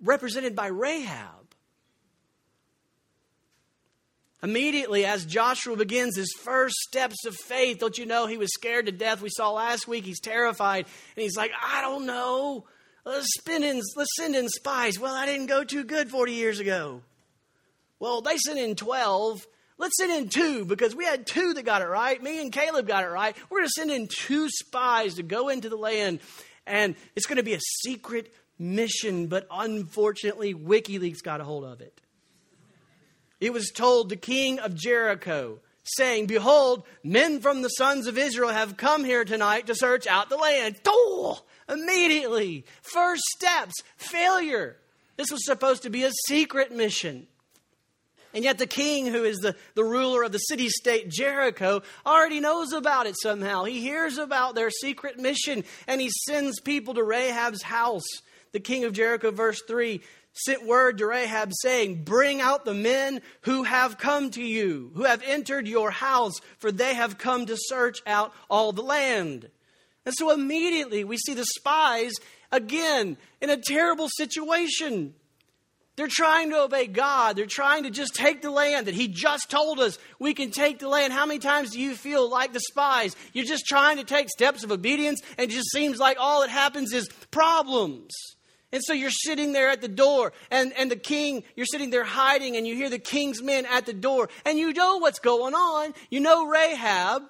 represented 0.00 0.54
by 0.54 0.68
Rahab. 0.68 1.42
Immediately, 4.40 5.04
as 5.04 5.24
Joshua 5.24 5.76
begins 5.76 6.16
his 6.16 6.32
first 6.42 6.76
steps 6.76 7.26
of 7.26 7.34
faith, 7.34 7.80
don't 7.80 7.98
you 7.98 8.06
know 8.06 8.26
he 8.26 8.38
was 8.38 8.52
scared 8.52 8.86
to 8.86 8.92
death? 8.92 9.20
We 9.20 9.30
saw 9.30 9.50
last 9.50 9.88
week 9.88 10.04
he's 10.04 10.20
terrified, 10.20 10.86
and 11.16 11.22
he's 11.22 11.36
like, 11.36 11.50
I 11.60 11.80
don't 11.80 12.06
know. 12.06 12.66
Uh, 13.04 13.10
let's, 13.10 13.28
spin 13.38 13.62
in, 13.62 13.80
let's 13.96 14.16
send 14.16 14.34
in 14.34 14.48
spies. 14.48 14.98
Well, 14.98 15.14
I 15.14 15.26
didn't 15.26 15.46
go 15.46 15.64
too 15.64 15.84
good 15.84 16.10
40 16.10 16.32
years 16.32 16.60
ago. 16.60 17.02
Well, 17.98 18.20
they 18.20 18.36
sent 18.36 18.58
in 18.58 18.74
12. 18.74 19.46
Let's 19.78 19.96
send 19.96 20.12
in 20.12 20.28
two 20.28 20.64
because 20.64 20.94
we 20.94 21.04
had 21.04 21.26
two 21.26 21.54
that 21.54 21.64
got 21.64 21.82
it 21.82 21.86
right. 21.86 22.22
Me 22.22 22.40
and 22.40 22.52
Caleb 22.52 22.86
got 22.86 23.04
it 23.04 23.08
right. 23.08 23.36
We're 23.50 23.60
going 23.60 23.68
to 23.68 23.80
send 23.80 23.90
in 23.90 24.08
two 24.08 24.48
spies 24.48 25.14
to 25.14 25.22
go 25.22 25.48
into 25.48 25.68
the 25.68 25.76
land, 25.76 26.20
and 26.66 26.94
it's 27.16 27.26
going 27.26 27.38
to 27.38 27.42
be 27.42 27.54
a 27.54 27.60
secret 27.60 28.32
mission, 28.58 29.26
but 29.26 29.46
unfortunately, 29.50 30.54
WikiLeaks 30.54 31.22
got 31.22 31.40
a 31.40 31.44
hold 31.44 31.64
of 31.64 31.80
it. 31.80 32.00
It 33.40 33.52
was 33.52 33.70
told 33.70 34.08
the 34.08 34.16
king 34.16 34.60
of 34.60 34.74
Jericho, 34.74 35.58
saying, 35.84 36.26
Behold, 36.26 36.84
men 37.02 37.40
from 37.40 37.62
the 37.62 37.68
sons 37.68 38.06
of 38.06 38.16
Israel 38.16 38.50
have 38.50 38.76
come 38.76 39.04
here 39.04 39.24
tonight 39.24 39.66
to 39.66 39.74
search 39.74 40.06
out 40.06 40.28
the 40.28 40.36
land. 40.36 40.76
Oh, 40.86 41.42
immediately. 41.68 42.64
First 42.82 43.22
steps, 43.36 43.74
failure. 43.96 44.76
This 45.16 45.30
was 45.30 45.44
supposed 45.44 45.82
to 45.82 45.90
be 45.90 46.04
a 46.04 46.12
secret 46.26 46.72
mission. 46.72 47.26
And 48.34 48.44
yet, 48.44 48.58
the 48.58 48.66
king, 48.66 49.06
who 49.06 49.24
is 49.24 49.38
the, 49.38 49.54
the 49.74 49.84
ruler 49.84 50.22
of 50.22 50.32
the 50.32 50.38
city 50.38 50.68
state 50.68 51.10
Jericho, 51.10 51.82
already 52.06 52.40
knows 52.40 52.72
about 52.72 53.06
it 53.06 53.14
somehow. 53.20 53.64
He 53.64 53.80
hears 53.80 54.16
about 54.16 54.54
their 54.54 54.70
secret 54.70 55.18
mission 55.18 55.64
and 55.86 56.00
he 56.00 56.10
sends 56.26 56.60
people 56.60 56.94
to 56.94 57.02
Rahab's 57.02 57.62
house. 57.62 58.06
The 58.52 58.60
king 58.60 58.84
of 58.84 58.94
Jericho, 58.94 59.30
verse 59.30 59.60
3, 59.66 60.00
sent 60.32 60.66
word 60.66 60.98
to 60.98 61.06
Rahab 61.06 61.52
saying, 61.60 62.04
Bring 62.04 62.40
out 62.40 62.64
the 62.64 62.74
men 62.74 63.20
who 63.42 63.64
have 63.64 63.98
come 63.98 64.30
to 64.30 64.42
you, 64.42 64.92
who 64.94 65.04
have 65.04 65.22
entered 65.26 65.68
your 65.68 65.90
house, 65.90 66.34
for 66.58 66.72
they 66.72 66.94
have 66.94 67.18
come 67.18 67.46
to 67.46 67.56
search 67.56 68.00
out 68.06 68.32
all 68.48 68.72
the 68.72 68.82
land. 68.82 69.50
And 70.04 70.14
so 70.14 70.32
immediately 70.32 71.04
we 71.04 71.16
see 71.16 71.34
the 71.34 71.44
spies 71.44 72.12
again 72.50 73.16
in 73.40 73.50
a 73.50 73.56
terrible 73.56 74.08
situation. 74.08 75.14
They're 75.96 76.08
trying 76.08 76.50
to 76.50 76.62
obey 76.62 76.86
God. 76.86 77.36
They're 77.36 77.46
trying 77.46 77.82
to 77.82 77.90
just 77.90 78.14
take 78.14 78.40
the 78.40 78.50
land 78.50 78.86
that 78.86 78.94
He 78.94 79.08
just 79.08 79.50
told 79.50 79.78
us 79.78 79.98
we 80.18 80.32
can 80.32 80.50
take 80.50 80.78
the 80.78 80.88
land. 80.88 81.12
How 81.12 81.26
many 81.26 81.38
times 81.38 81.70
do 81.70 81.80
you 81.80 81.94
feel 81.94 82.28
like 82.30 82.52
the 82.52 82.60
spies? 82.60 83.14
You're 83.34 83.44
just 83.44 83.66
trying 83.66 83.98
to 83.98 84.04
take 84.04 84.30
steps 84.30 84.64
of 84.64 84.72
obedience, 84.72 85.20
and 85.36 85.50
it 85.50 85.54
just 85.54 85.70
seems 85.70 85.98
like 85.98 86.16
all 86.18 86.40
that 86.40 86.50
happens 86.50 86.94
is 86.94 87.08
problems. 87.30 88.10
And 88.72 88.82
so 88.82 88.94
you're 88.94 89.10
sitting 89.10 89.52
there 89.52 89.68
at 89.68 89.82
the 89.82 89.88
door, 89.88 90.32
and, 90.50 90.72
and 90.78 90.90
the 90.90 90.96
king, 90.96 91.44
you're 91.56 91.66
sitting 91.66 91.90
there 91.90 92.04
hiding, 92.04 92.56
and 92.56 92.66
you 92.66 92.74
hear 92.74 92.88
the 92.88 92.98
king's 92.98 93.42
men 93.42 93.66
at 93.66 93.84
the 93.84 93.92
door, 93.92 94.30
and 94.46 94.58
you 94.58 94.72
know 94.72 94.96
what's 94.96 95.18
going 95.18 95.52
on. 95.52 95.92
You 96.08 96.20
know 96.20 96.46
Rahab. 96.46 97.22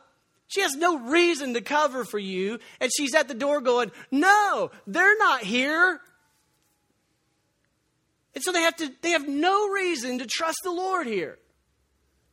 She 0.52 0.60
has 0.60 0.74
no 0.76 0.98
reason 0.98 1.54
to 1.54 1.62
cover 1.62 2.04
for 2.04 2.18
you, 2.18 2.58
and 2.78 2.90
she's 2.94 3.14
at 3.14 3.26
the 3.26 3.34
door 3.34 3.62
going, 3.62 3.90
No, 4.10 4.70
they're 4.86 5.16
not 5.16 5.40
here. 5.40 5.98
And 8.34 8.44
so 8.44 8.52
they 8.52 8.60
have 8.60 8.76
to 8.76 8.92
they 9.00 9.10
have 9.10 9.26
no 9.26 9.70
reason 9.70 10.18
to 10.18 10.26
trust 10.26 10.58
the 10.62 10.70
Lord 10.70 11.06
here. 11.06 11.38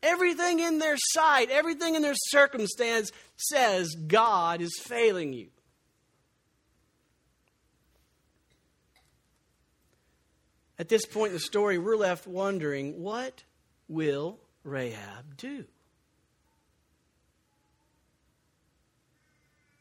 Everything 0.04 0.60
in 0.60 0.80
their 0.80 0.98
sight, 0.98 1.50
everything 1.50 1.96
in 1.96 2.02
their 2.02 2.16
circumstance 2.16 3.10
says 3.38 3.96
God 3.96 4.62
is 4.62 4.78
failing 4.82 5.32
you. 5.32 5.48
At 10.78 10.90
this 10.90 11.06
point 11.06 11.30
in 11.30 11.34
the 11.36 11.40
story, 11.40 11.78
we're 11.78 11.96
left 11.96 12.28
wondering 12.28 13.02
what 13.02 13.44
will 13.88 14.40
Rahab 14.66 15.38
do? 15.38 15.66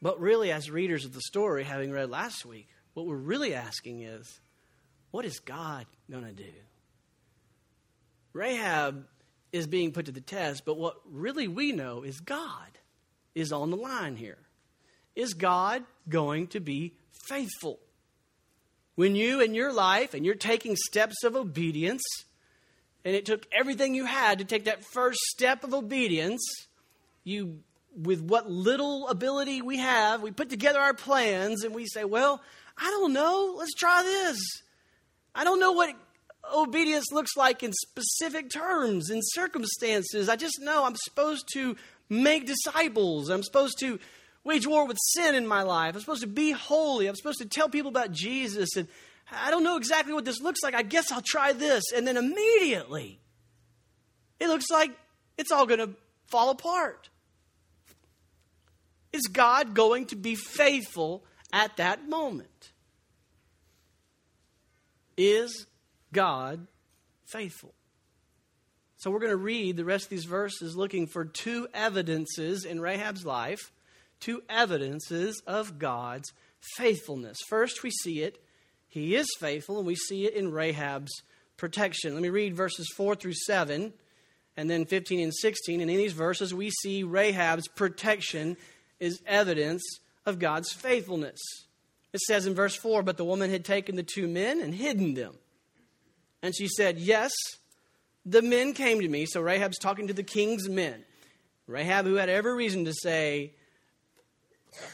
But 0.01 0.19
really, 0.19 0.51
as 0.51 0.71
readers 0.71 1.05
of 1.05 1.13
the 1.13 1.21
story, 1.21 1.63
having 1.63 1.91
read 1.91 2.09
last 2.09 2.45
week, 2.45 2.67
what 2.93 3.05
we're 3.05 3.15
really 3.15 3.53
asking 3.53 4.01
is 4.01 4.39
what 5.11 5.25
is 5.25 5.39
God 5.39 5.85
going 6.09 6.25
to 6.25 6.31
do? 6.31 6.51
Rahab 8.33 9.05
is 9.51 9.67
being 9.67 9.91
put 9.91 10.05
to 10.05 10.11
the 10.11 10.21
test, 10.21 10.63
but 10.65 10.77
what 10.77 10.97
really 11.09 11.47
we 11.47 11.71
know 11.71 12.03
is 12.03 12.19
God 12.19 12.69
is 13.33 13.51
on 13.51 13.71
the 13.71 13.77
line 13.77 14.15
here. 14.15 14.37
Is 15.15 15.33
God 15.33 15.83
going 16.07 16.47
to 16.47 16.59
be 16.59 16.93
faithful? 17.27 17.79
When 18.95 19.15
you 19.15 19.41
in 19.41 19.55
your 19.55 19.73
life 19.73 20.13
and 20.13 20.25
you're 20.25 20.35
taking 20.35 20.75
steps 20.75 21.23
of 21.23 21.35
obedience, 21.35 22.03
and 23.03 23.15
it 23.15 23.25
took 23.25 23.47
everything 23.51 23.95
you 23.95 24.05
had 24.05 24.39
to 24.39 24.45
take 24.45 24.65
that 24.65 24.83
first 24.93 25.19
step 25.21 25.63
of 25.63 25.73
obedience, 25.73 26.41
you 27.23 27.59
with 27.95 28.21
what 28.21 28.49
little 28.49 29.07
ability 29.07 29.61
we 29.61 29.77
have, 29.77 30.21
we 30.21 30.31
put 30.31 30.49
together 30.49 30.79
our 30.79 30.93
plans 30.93 31.63
and 31.63 31.73
we 31.73 31.85
say, 31.85 32.05
well, 32.05 32.41
I 32.77 32.89
don't 32.91 33.13
know, 33.13 33.55
let's 33.57 33.73
try 33.73 34.03
this. 34.03 34.39
I 35.35 35.43
don't 35.43 35.59
know 35.59 35.73
what 35.73 35.95
obedience 36.53 37.11
looks 37.11 37.35
like 37.35 37.63
in 37.63 37.73
specific 37.73 38.49
terms 38.49 39.09
and 39.09 39.21
circumstances. 39.23 40.29
I 40.29 40.35
just 40.35 40.59
know 40.61 40.85
I'm 40.85 40.95
supposed 40.95 41.47
to 41.53 41.75
make 42.09 42.47
disciples. 42.47 43.29
I'm 43.29 43.43
supposed 43.43 43.79
to 43.79 43.99
wage 44.43 44.65
war 44.65 44.87
with 44.87 44.97
sin 45.13 45.35
in 45.35 45.45
my 45.45 45.63
life. 45.63 45.95
I'm 45.95 46.01
supposed 46.01 46.21
to 46.21 46.27
be 46.27 46.51
holy. 46.51 47.07
I'm 47.07 47.15
supposed 47.15 47.39
to 47.39 47.45
tell 47.45 47.69
people 47.69 47.89
about 47.89 48.11
Jesus. 48.11 48.75
And 48.75 48.87
I 49.31 49.51
don't 49.51 49.63
know 49.63 49.77
exactly 49.77 50.13
what 50.13 50.25
this 50.25 50.41
looks 50.41 50.61
like. 50.63 50.73
I 50.73 50.81
guess 50.81 51.11
I'll 51.11 51.23
try 51.23 51.53
this. 51.53 51.91
And 51.95 52.07
then 52.07 52.17
immediately, 52.17 53.19
it 54.39 54.47
looks 54.47 54.69
like 54.71 54.91
it's 55.37 55.51
all 55.51 55.65
going 55.65 55.79
to 55.79 55.95
fall 56.27 56.49
apart. 56.49 57.09
Is 59.11 59.27
God 59.31 59.73
going 59.73 60.05
to 60.07 60.15
be 60.15 60.35
faithful 60.35 61.23
at 61.51 61.77
that 61.77 62.07
moment? 62.07 62.71
Is 65.17 65.65
God 66.13 66.67
faithful? 67.25 67.73
So 68.97 69.09
we're 69.11 69.19
going 69.19 69.31
to 69.31 69.37
read 69.37 69.77
the 69.77 69.85
rest 69.85 70.05
of 70.05 70.09
these 70.09 70.25
verses 70.25 70.75
looking 70.75 71.07
for 71.07 71.23
two 71.25 71.67
evidences 71.73 72.65
in 72.65 72.81
Rahab's 72.81 73.25
life, 73.25 73.71
two 74.19 74.43
evidences 74.49 75.41
of 75.47 75.79
God's 75.79 76.31
faithfulness. 76.75 77.37
First, 77.47 77.81
we 77.81 77.91
see 77.91 78.21
it, 78.21 78.43
he 78.89 79.15
is 79.15 79.27
faithful, 79.39 79.77
and 79.77 79.87
we 79.87 79.95
see 79.95 80.25
it 80.25 80.33
in 80.33 80.51
Rahab's 80.51 81.11
protection. 81.55 82.13
Let 82.13 82.21
me 82.21 82.29
read 82.29 82.55
verses 82.55 82.91
4 82.97 83.15
through 83.15 83.35
7, 83.45 83.93
and 84.57 84.69
then 84.69 84.85
15 84.85 85.21
and 85.21 85.33
16. 85.33 85.79
And 85.79 85.89
in 85.89 85.97
these 85.97 86.13
verses, 86.13 86.53
we 86.53 86.69
see 86.69 87.03
Rahab's 87.03 87.67
protection 87.69 88.57
is 88.99 89.21
evidence 89.25 89.83
of 90.25 90.39
God's 90.39 90.71
faithfulness. 90.71 91.39
It 92.13 92.21
says 92.21 92.45
in 92.45 92.55
verse 92.55 92.75
4 92.75 93.03
But 93.03 93.17
the 93.17 93.25
woman 93.25 93.49
had 93.49 93.65
taken 93.65 93.95
the 93.95 94.03
two 94.03 94.27
men 94.27 94.61
and 94.61 94.73
hidden 94.73 95.13
them. 95.13 95.35
And 96.41 96.55
she 96.55 96.67
said, 96.67 96.99
Yes, 96.99 97.31
the 98.25 98.41
men 98.41 98.73
came 98.73 99.01
to 99.01 99.07
me. 99.07 99.25
So 99.25 99.41
Rahab's 99.41 99.79
talking 99.79 100.07
to 100.07 100.13
the 100.13 100.23
king's 100.23 100.69
men. 100.69 101.03
Rahab, 101.67 102.05
who 102.05 102.15
had 102.15 102.29
every 102.29 102.53
reason 102.53 102.85
to 102.85 102.93
say, 102.93 103.53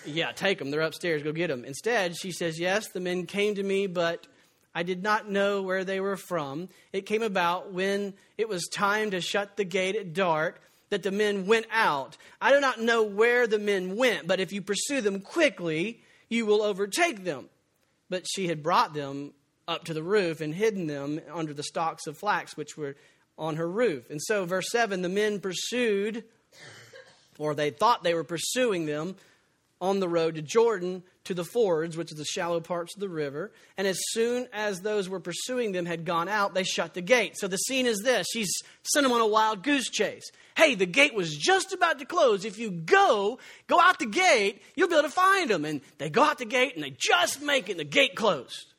Yeah, 0.06 0.32
take 0.32 0.60
them. 0.60 0.72
They're 0.72 0.82
upstairs. 0.82 1.24
Go 1.24 1.32
get 1.32 1.48
them. 1.48 1.66
Instead, 1.66 2.18
she 2.18 2.32
says, 2.32 2.60
Yes, 2.60 2.90
the 2.90 3.00
men 3.00 3.26
came 3.26 3.56
to 3.56 3.64
me, 3.64 3.88
but 3.88 4.28
I 4.74 4.84
did 4.84 5.02
not 5.02 5.30
know 5.30 5.62
where 5.62 5.86
they 5.86 6.02
were 6.02 6.18
from. 6.18 6.68
It 6.92 7.06
came 7.06 7.24
about 7.24 7.72
when 7.72 8.14
it 8.38 8.50
was 8.50 8.68
time 8.68 9.12
to 9.12 9.22
shut 9.22 9.56
the 9.56 9.64
gate 9.64 9.96
at 9.96 10.14
dark 10.14 10.62
that 10.96 11.04
the 11.04 11.12
men 11.12 11.46
went 11.46 11.66
out. 11.74 12.16
I 12.40 12.54
do 12.54 12.62
not 12.62 12.80
know 12.80 13.04
where 13.04 13.48
the 13.48 13.60
men 13.60 13.98
went, 13.98 14.28
but 14.28 14.40
if 14.40 14.54
you 14.54 14.62
pursue 14.62 15.02
them 15.02 15.20
quickly, 15.20 16.00
you 16.30 16.46
will 16.46 16.62
overtake 16.62 17.26
them. 17.26 17.50
But 18.10 18.24
she 18.26 18.48
had 18.48 18.64
brought 18.64 18.94
them 18.94 19.34
up 19.68 19.84
to 19.86 19.94
the 19.94 20.02
roof 20.02 20.40
and 20.40 20.56
hidden 20.56 20.88
them 20.88 21.20
under 21.34 21.54
the 21.54 21.64
stalks 21.64 22.08
of 22.08 22.18
flax 22.18 22.56
which 22.56 22.78
were 22.78 22.96
on 23.38 23.58
her 23.58 23.70
roof. 23.70 24.10
And 24.10 24.22
so, 24.22 24.46
verse 24.46 24.72
7 24.72 25.02
the 25.02 25.10
men 25.10 25.42
pursued, 25.42 26.24
or 27.38 27.54
they 27.54 27.72
thought 27.72 28.06
they 28.06 28.14
were 28.14 28.24
pursuing 28.24 28.86
them, 28.86 29.18
on 29.82 30.00
the 30.00 30.08
road 30.08 30.36
to 30.36 30.42
Jordan 30.42 31.04
to 31.26 31.34
the 31.34 31.44
fords, 31.44 31.98
which 31.98 32.12
is 32.12 32.18
the 32.18 32.26
shallow 32.26 32.60
parts 32.60 32.96
of 32.96 33.02
the 33.02 33.10
river. 33.10 33.52
And 33.78 33.88
as 33.88 34.00
soon 34.10 34.48
as 34.54 34.82
those 34.82 35.10
were 35.10 35.20
pursuing 35.20 35.72
them 35.72 35.86
had 35.86 36.06
gone 36.06 36.30
out, 36.30 36.54
they 36.54 36.64
shut 36.64 36.94
the 36.94 37.02
gate. 37.02 37.38
So 37.38 37.48
the 37.48 37.58
scene 37.58 37.86
is 37.86 38.00
this 38.00 38.28
She's 38.32 38.52
sent 38.84 39.04
them 39.04 39.12
on 39.12 39.22
a 39.22 39.28
wild 39.28 39.64
goose 39.64 39.90
chase. 39.90 40.30
Hey, 40.56 40.76
the 40.76 40.86
gate 40.86 41.14
was 41.14 41.36
just 41.36 41.74
about 41.74 42.00
to 42.00 42.06
close. 42.06 42.46
If 42.46 42.58
you 42.58 42.72
go, 42.72 43.40
go 43.68 43.80
out 43.82 44.00
the 44.00 44.06
gate, 44.06 44.62
you'll 44.76 44.88
be 44.88 44.96
able 44.96 45.04
to 45.04 45.10
find 45.10 45.50
them. 45.50 45.66
And 45.66 45.82
they 45.98 46.10
go 46.10 46.24
out 46.24 46.38
the 46.38 46.46
gate 46.46 46.76
and 46.76 46.84
they 46.84 46.96
just 46.98 47.42
make 47.42 47.68
it, 47.70 47.74
and 47.74 47.80
the 47.80 47.84
gate 47.84 48.16
closed. 48.16 48.74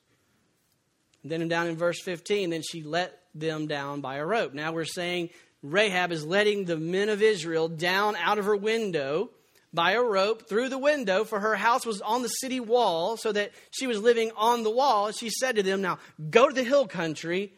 And 1.22 1.30
then 1.30 1.46
down 1.48 1.66
in 1.66 1.76
verse 1.76 2.00
15, 2.02 2.50
then 2.50 2.62
she 2.62 2.82
let 2.82 3.20
them 3.34 3.66
down 3.66 4.00
by 4.00 4.16
a 4.16 4.24
rope. 4.24 4.54
Now 4.54 4.72
we're 4.72 4.84
saying 4.84 5.30
Rahab 5.62 6.12
is 6.12 6.24
letting 6.24 6.64
the 6.64 6.76
men 6.76 7.08
of 7.08 7.20
Israel 7.20 7.68
down 7.68 8.16
out 8.16 8.38
of 8.38 8.44
her 8.44 8.56
window 8.56 9.30
by 9.76 9.92
a 9.92 10.02
rope 10.02 10.48
through 10.48 10.70
the 10.70 10.78
window, 10.78 11.22
for 11.22 11.38
her 11.38 11.54
house 11.54 11.86
was 11.86 12.00
on 12.00 12.22
the 12.22 12.28
city 12.28 12.58
wall, 12.58 13.16
so 13.16 13.30
that 13.30 13.52
she 13.70 13.86
was 13.86 14.00
living 14.00 14.32
on 14.36 14.64
the 14.64 14.70
wall. 14.70 15.12
She 15.12 15.30
said 15.30 15.54
to 15.54 15.62
them, 15.62 15.82
Now 15.82 16.00
go 16.30 16.48
to 16.48 16.54
the 16.54 16.64
hill 16.64 16.88
country, 16.88 17.52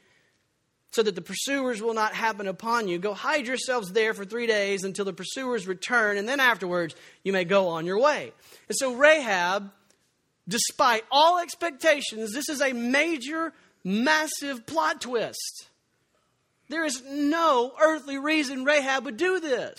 so 0.90 1.02
that 1.02 1.14
the 1.14 1.22
pursuers 1.22 1.80
will 1.80 1.94
not 1.94 2.12
happen 2.12 2.46
upon 2.46 2.88
you. 2.88 2.98
Go 2.98 3.14
hide 3.14 3.46
yourselves 3.46 3.92
there 3.92 4.12
for 4.12 4.26
three 4.26 4.46
days 4.46 4.84
until 4.84 5.06
the 5.06 5.14
pursuers 5.14 5.66
return, 5.66 6.18
and 6.18 6.28
then 6.28 6.40
afterwards 6.40 6.94
you 7.22 7.32
may 7.32 7.44
go 7.44 7.68
on 7.68 7.86
your 7.86 7.98
way. 7.98 8.32
And 8.68 8.76
so 8.76 8.94
Rahab, 8.94 9.70
despite 10.46 11.04
all 11.10 11.38
expectations, 11.38 12.34
this 12.34 12.50
is 12.50 12.60
a 12.60 12.72
major, 12.74 13.54
massive 13.84 14.66
plot 14.66 15.00
twist. 15.00 15.68
There 16.68 16.84
is 16.84 17.02
no 17.08 17.72
earthly 17.80 18.18
reason 18.18 18.64
Rahab 18.64 19.06
would 19.06 19.16
do 19.16 19.40
this. 19.40 19.78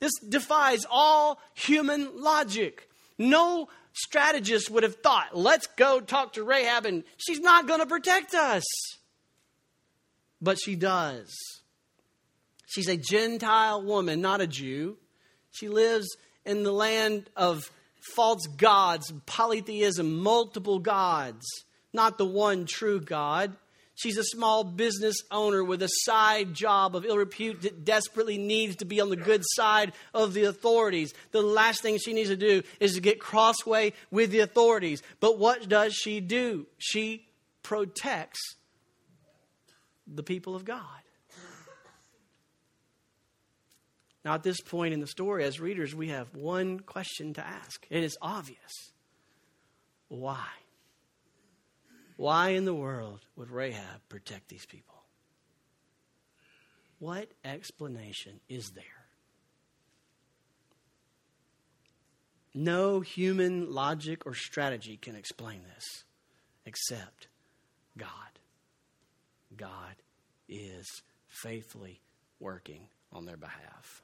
This 0.00 0.12
defies 0.28 0.84
all 0.90 1.40
human 1.54 2.22
logic. 2.22 2.88
No 3.18 3.68
strategist 3.92 4.70
would 4.70 4.82
have 4.82 4.96
thought, 4.96 5.36
let's 5.36 5.66
go 5.68 6.00
talk 6.00 6.34
to 6.34 6.44
Rahab 6.44 6.84
and 6.84 7.02
she's 7.16 7.40
not 7.40 7.66
going 7.66 7.80
to 7.80 7.86
protect 7.86 8.34
us. 8.34 8.64
But 10.40 10.58
she 10.60 10.76
does. 10.76 11.34
She's 12.66 12.88
a 12.88 12.96
Gentile 12.96 13.82
woman, 13.82 14.20
not 14.20 14.42
a 14.42 14.46
Jew. 14.46 14.98
She 15.50 15.68
lives 15.68 16.14
in 16.44 16.62
the 16.62 16.72
land 16.72 17.30
of 17.34 17.70
false 18.14 18.46
gods, 18.46 19.12
polytheism, 19.24 20.18
multiple 20.18 20.78
gods, 20.78 21.46
not 21.92 22.18
the 22.18 22.26
one 22.26 22.66
true 22.66 23.00
God. 23.00 23.56
She's 23.96 24.18
a 24.18 24.24
small 24.24 24.62
business 24.62 25.16
owner 25.30 25.64
with 25.64 25.82
a 25.82 25.88
side 25.88 26.52
job 26.52 26.94
of 26.94 27.06
ill 27.06 27.16
repute 27.16 27.62
that 27.62 27.84
desperately 27.84 28.36
needs 28.36 28.76
to 28.76 28.84
be 28.84 29.00
on 29.00 29.08
the 29.08 29.16
good 29.16 29.42
side 29.42 29.92
of 30.12 30.34
the 30.34 30.44
authorities. 30.44 31.14
The 31.32 31.40
last 31.40 31.80
thing 31.80 31.96
she 31.96 32.12
needs 32.12 32.28
to 32.28 32.36
do 32.36 32.62
is 32.78 32.94
to 32.94 33.00
get 33.00 33.18
crossway 33.18 33.94
with 34.10 34.30
the 34.30 34.40
authorities. 34.40 35.02
But 35.18 35.38
what 35.38 35.66
does 35.66 35.94
she 35.94 36.20
do? 36.20 36.66
She 36.76 37.26
protects 37.62 38.40
the 40.06 40.22
people 40.22 40.54
of 40.54 40.66
God. 40.66 40.82
Now, 44.26 44.34
at 44.34 44.42
this 44.42 44.60
point 44.60 44.92
in 44.92 45.00
the 45.00 45.06
story, 45.06 45.44
as 45.44 45.58
readers, 45.58 45.94
we 45.94 46.08
have 46.08 46.34
one 46.34 46.80
question 46.80 47.32
to 47.34 47.46
ask. 47.46 47.86
It 47.88 48.04
is 48.04 48.18
obvious. 48.20 48.92
Why? 50.08 50.48
Why 52.16 52.50
in 52.50 52.64
the 52.64 52.74
world 52.74 53.20
would 53.36 53.50
Rahab 53.50 54.08
protect 54.08 54.48
these 54.48 54.66
people? 54.66 54.94
What 56.98 57.30
explanation 57.44 58.40
is 58.48 58.70
there? 58.70 58.84
No 62.54 63.00
human 63.00 63.70
logic 63.70 64.24
or 64.24 64.34
strategy 64.34 64.96
can 64.96 65.14
explain 65.14 65.60
this 65.74 66.04
except 66.64 67.28
God. 67.98 68.08
God 69.54 69.96
is 70.48 71.02
faithfully 71.28 72.00
working 72.40 72.88
on 73.12 73.26
their 73.26 73.36
behalf. 73.36 74.02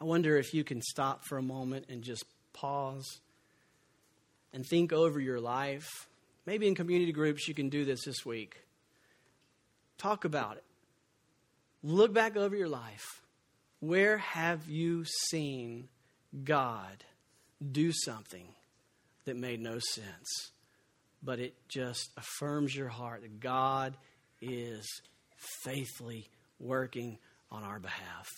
I 0.00 0.04
wonder 0.04 0.36
if 0.36 0.52
you 0.52 0.64
can 0.64 0.82
stop 0.82 1.24
for 1.24 1.38
a 1.38 1.42
moment 1.42 1.86
and 1.88 2.02
just 2.02 2.24
pause 2.52 3.20
and 4.54 4.64
think 4.64 4.92
over 4.92 5.20
your 5.20 5.40
life. 5.40 6.08
Maybe 6.46 6.68
in 6.68 6.74
community 6.74 7.12
groups, 7.12 7.48
you 7.48 7.54
can 7.54 7.68
do 7.68 7.84
this 7.84 8.04
this 8.04 8.24
week. 8.24 8.64
Talk 9.98 10.24
about 10.24 10.56
it. 10.56 10.64
Look 11.82 12.14
back 12.14 12.36
over 12.36 12.56
your 12.56 12.68
life. 12.68 13.22
Where 13.80 14.16
have 14.16 14.68
you 14.68 15.04
seen 15.04 15.88
God 16.44 17.04
do 17.72 17.92
something 17.92 18.46
that 19.24 19.36
made 19.36 19.60
no 19.60 19.78
sense? 19.78 20.52
But 21.22 21.40
it 21.40 21.54
just 21.68 22.10
affirms 22.16 22.74
your 22.74 22.88
heart 22.88 23.22
that 23.22 23.40
God 23.40 23.96
is 24.40 24.86
faithfully 25.64 26.30
working 26.58 27.18
on 27.50 27.64
our 27.64 27.80
behalf. 27.80 28.28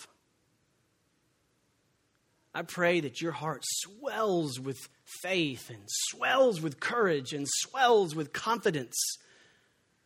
I 2.56 2.62
pray 2.62 3.00
that 3.00 3.20
your 3.20 3.32
heart 3.32 3.64
swells 3.66 4.58
with 4.58 4.78
faith 5.20 5.68
and 5.68 5.82
swells 5.86 6.58
with 6.58 6.80
courage 6.80 7.34
and 7.34 7.46
swells 7.46 8.14
with 8.14 8.32
confidence 8.32 8.96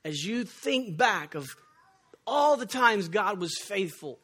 as 0.04 0.24
you 0.24 0.42
think 0.42 0.96
back 0.96 1.36
of 1.36 1.48
all 2.26 2.56
the 2.56 2.66
times 2.66 3.08
God 3.08 3.38
was 3.38 3.56
faithful. 3.56 4.18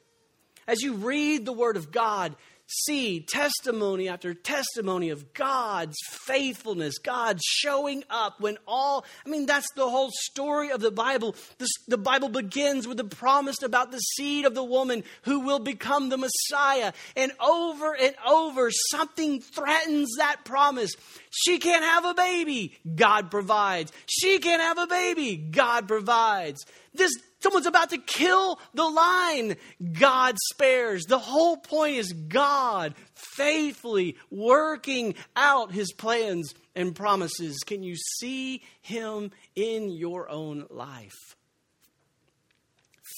As 0.67 0.83
you 0.83 0.95
read 0.95 1.47
the 1.47 1.53
Word 1.53 1.77
of 1.77 1.93
God, 1.93 2.35
see 2.67 3.21
testimony 3.21 4.09
after 4.09 4.35
testimony 4.35 5.11
of 5.11 5.33
God's 5.33 5.97
faithfulness, 6.11 6.99
God 6.99 7.41
showing 7.43 8.03
up 8.11 8.41
when 8.41 8.59
all, 8.67 9.05
I 9.25 9.29
mean, 9.29 9.47
that's 9.47 9.71
the 9.75 9.89
whole 9.89 10.11
story 10.13 10.71
of 10.71 10.81
the 10.81 10.91
Bible. 10.91 11.37
This, 11.59 11.71
the 11.87 11.99
Bible 11.99 12.29
begins 12.29 12.89
with 12.89 12.97
the 12.97 13.05
promise 13.05 13.63
about 13.63 13.93
the 13.93 13.99
seed 13.99 14.47
of 14.47 14.55
the 14.55 14.65
woman 14.65 15.05
who 15.23 15.41
will 15.41 15.61
become 15.61 16.09
the 16.09 16.19
Messiah. 16.19 16.93
And 17.17 17.33
over 17.41 17.95
and 17.95 18.15
over, 18.29 18.71
something 18.91 19.41
threatens 19.41 20.11
that 20.19 20.45
promise. 20.45 20.93
She 21.31 21.59
can't 21.59 21.85
have 21.85 22.05
a 22.05 22.15
baby, 22.15 22.77
God 22.95 23.31
provides. 23.31 23.93
She 24.07 24.39
can't 24.39 24.63
have 24.63 24.79
a 24.79 24.87
baby, 24.87 25.37
God 25.37 25.87
provides. 25.87 26.65
This 26.95 27.13
Someone's 27.41 27.67
about 27.67 27.91
to 27.91 27.99
kill 27.99 28.59
the 28.75 28.89
line. 28.89 29.57
God 29.99 30.37
spares. 30.53 31.05
The 31.05 31.19
whole 31.19 31.57
point 31.57 31.97
is 31.97 32.13
God 32.13 32.95
faithfully 33.15 34.17
working 34.31 35.15
out 35.37 35.73
his 35.73 35.93
plans 35.93 36.55
and 36.75 36.95
promises. 36.95 37.59
Can 37.67 37.83
you 37.83 37.95
see 37.97 38.63
him 38.81 39.33
in 39.55 39.91
your 39.91 40.29
own 40.31 40.67
life? 40.71 41.37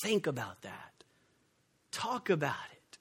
Think 0.02 0.26
about 0.26 0.62
that. 0.62 1.04
Talk 1.92 2.28
about 2.28 2.54
it. 2.72 2.98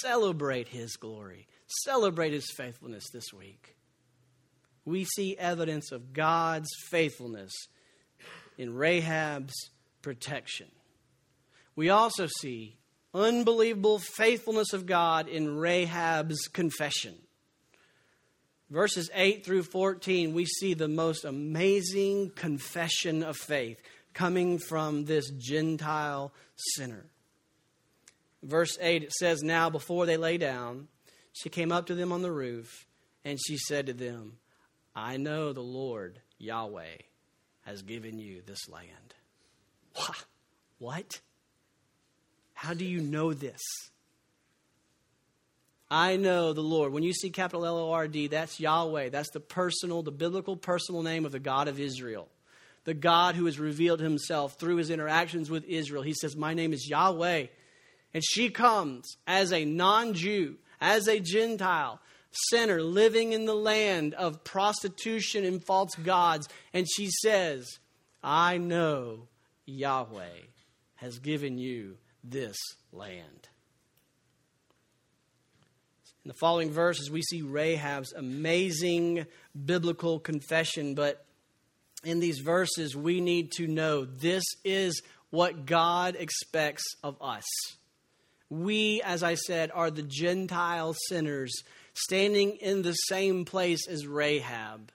Celebrate 0.00 0.68
his 0.68 0.96
glory. 0.96 1.46
Celebrate 1.84 2.32
his 2.32 2.50
faithfulness 2.56 3.04
this 3.12 3.32
week. 3.32 3.76
We 4.84 5.04
see 5.04 5.36
evidence 5.36 5.92
of 5.92 6.12
God's 6.12 6.68
faithfulness 6.90 7.52
in 8.58 8.74
Rahab's 8.74 9.54
protection. 10.04 10.68
We 11.74 11.88
also 11.88 12.28
see 12.40 12.76
unbelievable 13.14 13.98
faithfulness 13.98 14.72
of 14.72 14.86
God 14.86 15.28
in 15.28 15.56
Rahab's 15.56 16.46
confession. 16.46 17.14
Verses 18.70 19.10
8 19.14 19.44
through 19.46 19.62
14, 19.62 20.34
we 20.34 20.44
see 20.44 20.74
the 20.74 20.88
most 20.88 21.24
amazing 21.24 22.30
confession 22.30 23.22
of 23.22 23.36
faith 23.36 23.80
coming 24.12 24.58
from 24.58 25.06
this 25.06 25.30
Gentile 25.30 26.32
sinner. 26.76 27.06
Verse 28.42 28.76
8, 28.80 29.04
it 29.04 29.12
says, 29.12 29.42
Now 29.42 29.70
before 29.70 30.04
they 30.04 30.18
lay 30.18 30.36
down, 30.36 30.88
she 31.32 31.48
came 31.48 31.72
up 31.72 31.86
to 31.86 31.94
them 31.94 32.12
on 32.12 32.20
the 32.20 32.30
roof, 32.30 32.86
and 33.24 33.38
she 33.40 33.56
said 33.56 33.86
to 33.86 33.94
them, 33.94 34.34
I 34.94 35.16
know 35.16 35.52
the 35.52 35.62
Lord, 35.62 36.20
Yahweh, 36.38 36.98
has 37.62 37.82
given 37.82 38.18
you 38.18 38.42
this 38.44 38.68
land. 38.68 39.14
What? 40.78 41.20
How 42.54 42.74
do 42.74 42.84
you 42.84 43.00
know 43.00 43.32
this? 43.32 43.60
I 45.90 46.16
know 46.16 46.52
the 46.52 46.60
Lord. 46.60 46.92
When 46.92 47.02
you 47.02 47.12
see 47.12 47.30
capital 47.30 47.64
L 47.64 47.78
O 47.78 47.92
R 47.92 48.08
D, 48.08 48.26
that's 48.26 48.58
Yahweh. 48.58 49.10
That's 49.10 49.30
the 49.30 49.40
personal, 49.40 50.02
the 50.02 50.10
biblical 50.10 50.56
personal 50.56 51.02
name 51.02 51.24
of 51.24 51.32
the 51.32 51.38
God 51.38 51.68
of 51.68 51.78
Israel. 51.78 52.28
The 52.84 52.94
God 52.94 53.34
who 53.34 53.46
has 53.46 53.58
revealed 53.58 54.00
himself 54.00 54.58
through 54.58 54.76
his 54.76 54.90
interactions 54.90 55.50
with 55.50 55.64
Israel. 55.64 56.02
He 56.02 56.14
says, 56.14 56.36
My 56.36 56.54
name 56.54 56.72
is 56.72 56.88
Yahweh. 56.88 57.46
And 58.12 58.24
she 58.24 58.50
comes 58.50 59.16
as 59.26 59.52
a 59.52 59.64
non 59.64 60.14
Jew, 60.14 60.56
as 60.80 61.08
a 61.08 61.20
Gentile, 61.20 62.00
sinner 62.30 62.82
living 62.82 63.32
in 63.32 63.44
the 63.44 63.54
land 63.54 64.14
of 64.14 64.44
prostitution 64.44 65.44
and 65.44 65.64
false 65.64 65.94
gods. 65.94 66.48
And 66.72 66.86
she 66.90 67.08
says, 67.22 67.78
I 68.22 68.58
know 68.58 69.28
Yahweh 69.66 70.40
has 70.96 71.18
given 71.18 71.58
you 71.58 71.96
this 72.22 72.56
land. 72.92 73.48
In 76.24 76.28
the 76.28 76.34
following 76.34 76.70
verses, 76.70 77.10
we 77.10 77.20
see 77.20 77.42
Rahab's 77.42 78.14
amazing 78.14 79.26
biblical 79.64 80.18
confession, 80.18 80.94
but 80.94 81.26
in 82.02 82.20
these 82.20 82.38
verses, 82.38 82.96
we 82.96 83.20
need 83.20 83.52
to 83.52 83.66
know 83.66 84.06
this 84.06 84.44
is 84.64 85.02
what 85.28 85.66
God 85.66 86.16
expects 86.18 86.84
of 87.02 87.16
us. 87.20 87.44
We, 88.48 89.02
as 89.02 89.22
I 89.22 89.34
said, 89.34 89.70
are 89.74 89.90
the 89.90 90.02
Gentile 90.02 90.94
sinners 91.08 91.52
standing 91.92 92.56
in 92.56 92.82
the 92.82 92.92
same 92.92 93.44
place 93.44 93.86
as 93.86 94.06
Rahab, 94.06 94.92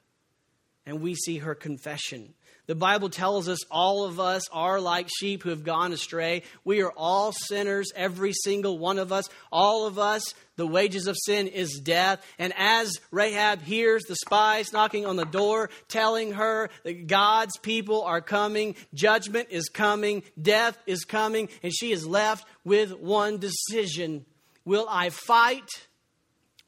and 0.86 1.02
we 1.02 1.14
see 1.14 1.40
her 1.40 1.56
confession. 1.56 2.34
The 2.70 2.76
Bible 2.76 3.10
tells 3.10 3.50
us 3.50 3.66
all 3.72 4.06
of 4.06 4.20
us 4.20 4.48
are 4.52 4.80
like 4.80 5.10
sheep 5.10 5.42
who 5.42 5.50
have 5.50 5.64
gone 5.64 5.92
astray. 5.92 6.44
We 6.64 6.84
are 6.84 6.92
all 6.96 7.32
sinners, 7.32 7.92
every 7.96 8.32
single 8.32 8.78
one 8.78 9.00
of 9.00 9.12
us. 9.12 9.28
All 9.52 9.88
of 9.88 9.98
us, 9.98 10.36
the 10.56 10.68
wages 10.68 11.08
of 11.08 11.18
sin 11.18 11.48
is 11.48 11.82
death. 11.84 12.24
And 12.38 12.54
as 12.56 12.92
Rahab 13.10 13.64
hears 13.64 14.04
the 14.04 14.16
spies 14.16 14.72
knocking 14.72 15.08
on 15.08 15.16
the 15.16 15.26
door, 15.26 15.72
telling 15.88 16.34
her 16.34 16.70
that 16.84 17.08
God's 17.08 17.58
people 17.58 18.04
are 18.04 18.22
coming, 18.22 18.76
judgment 18.94 19.48
is 19.50 19.68
coming, 19.70 20.22
death 20.40 20.78
is 20.86 21.06
coming, 21.06 21.50
and 21.64 21.74
she 21.74 21.92
is 21.92 22.06
left 22.06 22.48
with 22.64 22.92
one 22.92 23.40
decision 23.40 24.28
Will 24.64 24.86
I 24.88 25.10
fight 25.10 25.88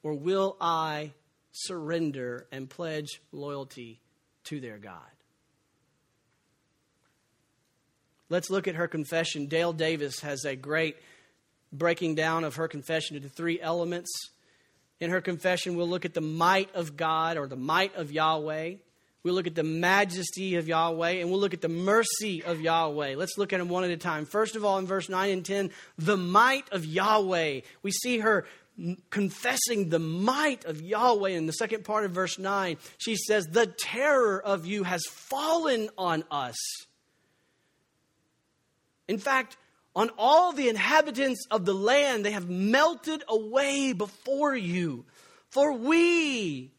or 0.02 0.16
will 0.16 0.58
I 0.60 1.12
surrender 1.52 2.48
and 2.52 2.68
pledge 2.68 3.22
loyalty 3.32 4.02
to 4.46 4.60
their 4.60 4.80
God? 4.80 5.04
Let's 8.32 8.50
look 8.50 8.70
at 8.70 8.76
her 8.76 8.88
confession. 8.88 9.48
Dale 9.48 9.74
Davis 9.74 10.22
has 10.22 10.46
a 10.46 10.56
great 10.56 10.96
breaking 11.74 12.15
down 12.15 12.46
of 12.46 12.56
her 12.56 12.70
confession 12.70 13.17
into 13.17 13.28
three 13.28 13.60
elements. 13.60 14.10
In 15.02 15.10
her 15.10 15.20
confession, 15.20 15.76
we'll 15.76 15.89
look 15.89 16.06
at 16.06 16.13
the 16.13 16.22
might 16.22 16.74
of 16.74 16.96
God 16.96 17.36
or 17.36 17.46
the 17.46 17.58
might 17.58 17.94
of 17.96 18.10
Yahweh. 18.10 18.76
We'll 19.24 19.34
look 19.34 19.48
at 19.48 19.56
the 19.56 19.63
majesty 19.63 20.56
of 20.56 20.70
Yahweh 20.70 21.20
and 21.20 21.30
we'll 21.30 21.41
look 21.41 21.54
at 21.54 21.60
the 21.60 21.67
mercy 21.67 22.41
of 22.41 22.62
Yahweh. 22.62 23.15
Let's 23.17 23.38
look 23.38 23.52
at 23.52 23.60
them 23.60 23.67
one 23.67 23.84
at 23.84 23.91
a 23.91 23.98
time. 23.98 24.26
First 24.26 24.56
of 24.56 24.63
all, 24.63 24.78
in 24.78 24.88
verse 24.88 25.10
9 25.10 25.30
and 25.30 25.46
10, 25.46 25.72
the 25.98 26.15
might 26.15 26.72
of 26.72 26.86
Yahweh. 26.86 27.62
We 27.84 27.91
see 27.91 28.20
her 28.20 28.48
confessing 29.10 29.89
the 29.89 30.00
might 30.00 30.63
of 30.63 30.82
Yahweh 30.82 31.32
in 31.32 31.48
the 31.48 31.54
second 31.54 31.84
part 31.84 32.06
of 32.06 32.12
verse 32.12 32.39
9. 32.39 32.78
She 32.98 33.17
says, 33.17 33.48
The 33.48 33.67
terror 33.67 34.41
of 34.41 34.65
you 34.65 34.84
has 34.84 35.04
fallen 35.06 35.89
on 35.98 36.24
us. 36.32 36.56
In 39.12 39.17
fact, 39.17 39.58
on 39.93 40.10
all 40.17 40.54
the 40.54 40.69
inhabitants 40.69 41.45
of 41.52 41.65
the 41.65 41.74
land, 41.74 42.26
they 42.26 42.32
have 42.32 42.50
melted 42.50 43.26
away 43.28 43.91
before 43.91 44.56
you. 44.56 45.04
For 45.50 45.74
we, 45.74 46.71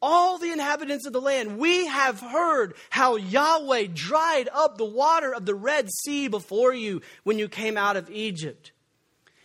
all 0.00 0.38
the 0.38 0.52
inhabitants 0.52 1.04
of 1.04 1.12
the 1.12 1.20
land, 1.20 1.58
we 1.58 1.86
have 1.86 2.20
heard 2.20 2.74
how 2.90 3.16
Yahweh 3.16 3.88
dried 3.92 4.48
up 4.54 4.78
the 4.78 4.84
water 4.84 5.34
of 5.34 5.46
the 5.46 5.54
Red 5.56 5.90
Sea 6.04 6.28
before 6.28 6.72
you 6.72 7.02
when 7.24 7.40
you 7.40 7.48
came 7.48 7.76
out 7.76 7.96
of 7.96 8.08
Egypt. 8.08 8.70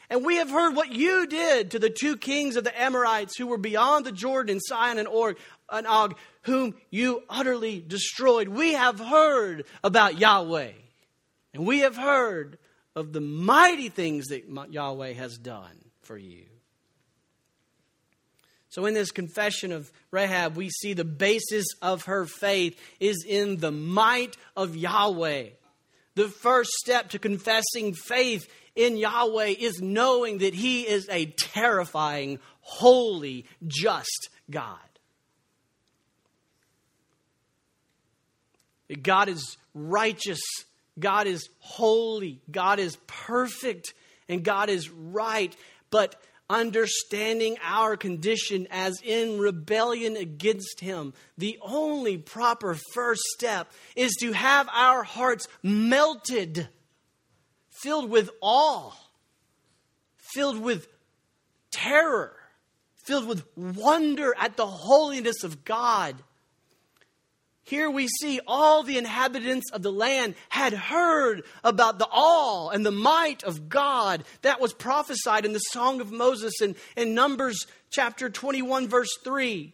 And 0.08 0.23
we 0.23 0.36
have 0.36 0.51
heard 0.51 0.75
what 0.75 0.91
you 0.91 1.25
did 1.25 1.71
to 1.71 1.79
the 1.79 1.89
two 1.89 2.15
kings 2.15 2.58
of 2.58 2.63
the 2.63 2.79
Amorites 2.79 3.36
who 3.36 3.47
were 3.47 3.58
beyond 3.58 4.05
the 4.05 4.12
Jordan, 4.12 4.60
Sihon 4.60 4.99
and 4.99 5.08
Og, 5.08 5.36
and 5.71 5.88
Og, 5.88 6.15
whom 6.43 6.75
you 6.91 7.23
utterly 7.27 7.84
destroyed. 7.86 8.49
We 8.49 8.73
have 8.73 8.99
heard 8.99 9.65
about 9.84 10.19
Yahweh. 10.19 10.73
And 11.55 11.65
we 11.65 11.79
have 11.79 11.95
heard 11.95 12.57
of 12.97 13.13
the 13.13 13.21
mighty 13.21 13.87
things 13.87 14.27
that 14.27 14.43
Yahweh 14.69 15.13
has 15.13 15.37
done 15.37 15.85
for 16.01 16.17
you. 16.17 16.43
So, 18.67 18.85
in 18.85 18.93
this 18.93 19.11
confession 19.11 19.71
of 19.71 19.89
Rahab, 20.11 20.57
we 20.57 20.69
see 20.69 20.91
the 20.91 21.05
basis 21.05 21.65
of 21.81 22.03
her 22.03 22.25
faith 22.25 22.77
is 22.99 23.23
in 23.25 23.55
the 23.57 23.71
might 23.71 24.35
of 24.57 24.75
Yahweh. 24.75 25.51
The 26.15 26.27
first 26.27 26.71
step 26.71 27.11
to 27.11 27.19
confessing 27.19 27.93
faith 27.93 28.51
in 28.75 28.97
Yahweh 28.97 29.53
is 29.57 29.79
knowing 29.81 30.39
that 30.39 30.53
He 30.53 30.81
is 30.81 31.07
a 31.09 31.27
terrifying, 31.27 32.39
holy, 32.59 33.45
just 33.65 34.29
God. 34.51 34.77
God 39.01 39.29
is 39.29 39.55
righteous 39.73 40.41
God 40.99 41.27
is 41.27 41.49
holy, 41.60 42.41
God 42.49 42.79
is 42.79 42.97
perfect, 43.08 43.93
and 44.29 44.43
God 44.43 44.69
is 44.69 44.89
right. 44.89 45.55
But 45.89 46.15
understanding 46.49 47.58
our 47.63 47.97
condition 47.97 48.67
as 48.69 49.01
in 49.03 49.39
rebellion 49.39 50.15
against 50.15 50.79
Him, 50.79 51.13
the 51.38 51.58
only 51.62 52.17
proper 52.17 52.77
first 52.93 53.21
step 53.36 53.71
is 53.95 54.15
to 54.21 54.31
have 54.31 54.69
our 54.71 55.03
hearts 55.03 55.47
melted, 55.63 56.67
filled 57.69 58.10
with 58.10 58.29
awe, 58.41 58.93
filled 60.17 60.60
with 60.60 60.88
terror, 61.71 62.36
filled 63.05 63.27
with 63.27 63.45
wonder 63.55 64.34
at 64.39 64.55
the 64.55 64.65
holiness 64.65 65.43
of 65.43 65.65
God 65.65 66.15
here 67.65 67.89
we 67.89 68.08
see 68.21 68.39
all 68.45 68.84
the 68.84 68.99
inhabitants 68.99 69.71
of 69.71 69.82
the 69.82 69.91
land 69.91 70.36
had 70.49 70.71
heard 70.71 71.43
about 71.63 71.97
the 71.97 72.08
awe 72.12 72.69
and 72.69 72.86
the 72.86 72.91
might 72.91 73.43
of 73.43 73.69
God 73.69 74.23
that 74.43 74.62
was 74.62 74.71
prophesied 74.71 75.45
in 75.45 75.54
the 75.54 75.60
Song 75.60 75.99
of 75.99 76.12
Moses 76.12 76.62
in, 76.62 76.75
in 76.95 77.15
Numbers 77.15 77.65
chapter 77.89 78.30
21, 78.30 78.88
verse 78.88 79.17
3. 79.23 79.73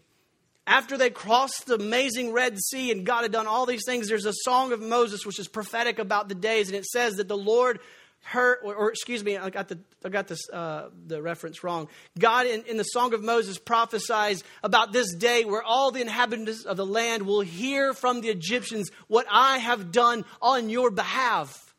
After 0.65 0.97
they 0.97 1.10
crossed 1.10 1.65
the 1.65 1.75
amazing 1.75 2.32
Red 2.32 2.58
Sea 2.60 2.91
and 2.91 3.06
God 3.06 3.23
had 3.23 3.34
done 3.34 3.47
all 3.47 3.65
these 3.65 3.84
things, 3.86 4.08
there's 4.08 4.25
a 4.25 4.34
Song 4.45 4.71
of 4.71 4.82
Moses 4.82 5.25
which 5.25 5.39
is 5.39 5.49
prophetic 5.49 5.99
about 5.99 6.30
the 6.30 6.36
days, 6.36 6.69
and 6.69 6.77
it 6.77 6.86
says 6.86 7.15
that 7.15 7.27
the 7.27 7.38
Lord 7.38 7.82
her, 8.23 8.60
or, 8.63 8.75
or, 8.75 8.89
excuse 8.89 9.23
me, 9.23 9.38
I 9.38 9.49
got 9.49 9.67
the 9.67 9.79
I 10.05 10.10
got 10.10 10.27
this 10.27 10.49
uh, 10.49 10.89
the 11.07 11.21
reference 11.21 11.63
wrong. 11.63 11.88
God 12.17 12.45
in, 12.45 12.63
in 12.63 12.77
the 12.77 12.84
Song 12.84 13.13
of 13.13 13.23
Moses 13.23 13.57
prophesies 13.57 14.43
about 14.63 14.93
this 14.93 15.13
day 15.15 15.43
where 15.43 15.63
all 15.63 15.91
the 15.91 16.01
inhabitants 16.01 16.65
of 16.65 16.77
the 16.77 16.86
land 16.86 17.23
will 17.23 17.41
hear 17.41 17.93
from 17.93 18.21
the 18.21 18.29
Egyptians 18.29 18.91
what 19.07 19.25
I 19.29 19.57
have 19.57 19.91
done 19.91 20.25
on 20.41 20.69
your 20.69 20.91
behalf. 20.91 21.70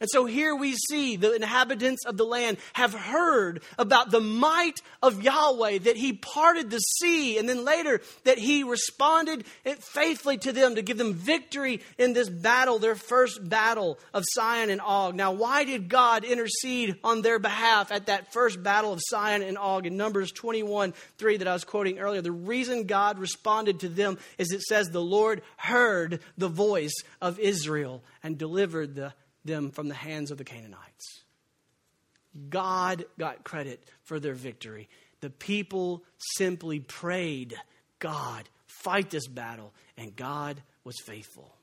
And 0.00 0.10
so 0.10 0.24
here 0.24 0.56
we 0.56 0.74
see 0.74 1.14
the 1.14 1.34
inhabitants 1.34 2.04
of 2.04 2.16
the 2.16 2.24
land 2.24 2.56
have 2.72 2.92
heard 2.92 3.62
about 3.78 4.10
the 4.10 4.20
might 4.20 4.80
of 5.00 5.22
Yahweh, 5.22 5.78
that 5.78 5.96
he 5.96 6.12
parted 6.12 6.68
the 6.68 6.80
sea, 6.80 7.38
and 7.38 7.48
then 7.48 7.64
later 7.64 8.00
that 8.24 8.36
he 8.36 8.64
responded 8.64 9.46
faithfully 9.78 10.36
to 10.38 10.52
them 10.52 10.74
to 10.74 10.82
give 10.82 10.98
them 10.98 11.14
victory 11.14 11.80
in 11.96 12.12
this 12.12 12.28
battle, 12.28 12.80
their 12.80 12.96
first 12.96 13.48
battle 13.48 13.98
of 14.12 14.24
Sihon 14.32 14.68
and 14.68 14.80
Og. 14.80 15.14
Now, 15.14 15.30
why 15.30 15.62
did 15.64 15.88
God 15.88 16.24
intercede 16.24 16.96
on 17.04 17.22
their 17.22 17.38
behalf 17.38 17.92
at 17.92 18.06
that 18.06 18.32
first 18.32 18.60
battle 18.64 18.92
of 18.92 19.00
Sihon 19.00 19.42
and 19.42 19.56
Og 19.56 19.86
in 19.86 19.96
Numbers 19.96 20.32
21 20.32 20.92
3 21.18 21.36
that 21.36 21.48
I 21.48 21.52
was 21.52 21.64
quoting 21.64 22.00
earlier? 22.00 22.20
The 22.20 22.32
reason 22.32 22.86
God 22.86 23.20
responded 23.20 23.80
to 23.80 23.88
them 23.88 24.18
is 24.38 24.50
it 24.50 24.62
says, 24.62 24.90
The 24.90 25.00
Lord 25.00 25.42
heard 25.56 26.18
the 26.36 26.48
voice 26.48 26.94
of 27.22 27.38
Israel 27.38 28.02
and 28.24 28.36
delivered 28.36 28.96
the 28.96 29.12
them 29.44 29.70
from 29.70 29.88
the 29.88 29.94
hands 29.94 30.30
of 30.30 30.38
the 30.38 30.44
Canaanites. 30.44 31.22
God 32.48 33.04
got 33.18 33.44
credit 33.44 33.84
for 34.02 34.18
their 34.18 34.34
victory. 34.34 34.88
The 35.20 35.30
people 35.30 36.02
simply 36.36 36.80
prayed, 36.80 37.54
God, 37.98 38.48
fight 38.66 39.10
this 39.10 39.26
battle, 39.28 39.72
and 39.96 40.14
God 40.16 40.60
was 40.82 40.96
faithful. 41.06 41.54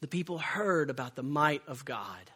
The 0.00 0.08
people 0.08 0.38
heard 0.38 0.90
about 0.90 1.14
the 1.14 1.22
might 1.22 1.62
of 1.68 1.84
God. 1.84 2.30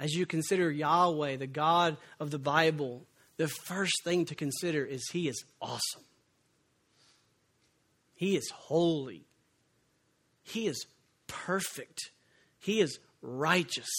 As 0.00 0.12
you 0.12 0.26
consider 0.26 0.70
Yahweh, 0.70 1.36
the 1.36 1.46
God 1.46 1.96
of 2.18 2.30
the 2.32 2.38
Bible, 2.38 3.06
the 3.36 3.48
first 3.48 4.02
thing 4.04 4.24
to 4.26 4.34
consider 4.34 4.84
is 4.84 5.08
He 5.12 5.28
is 5.28 5.44
awesome. 5.62 6.02
He 8.14 8.36
is 8.36 8.50
holy. 8.50 9.26
He 10.42 10.66
is 10.66 10.86
perfect. 11.26 12.10
He 12.64 12.80
is 12.80 12.98
righteous. 13.20 13.90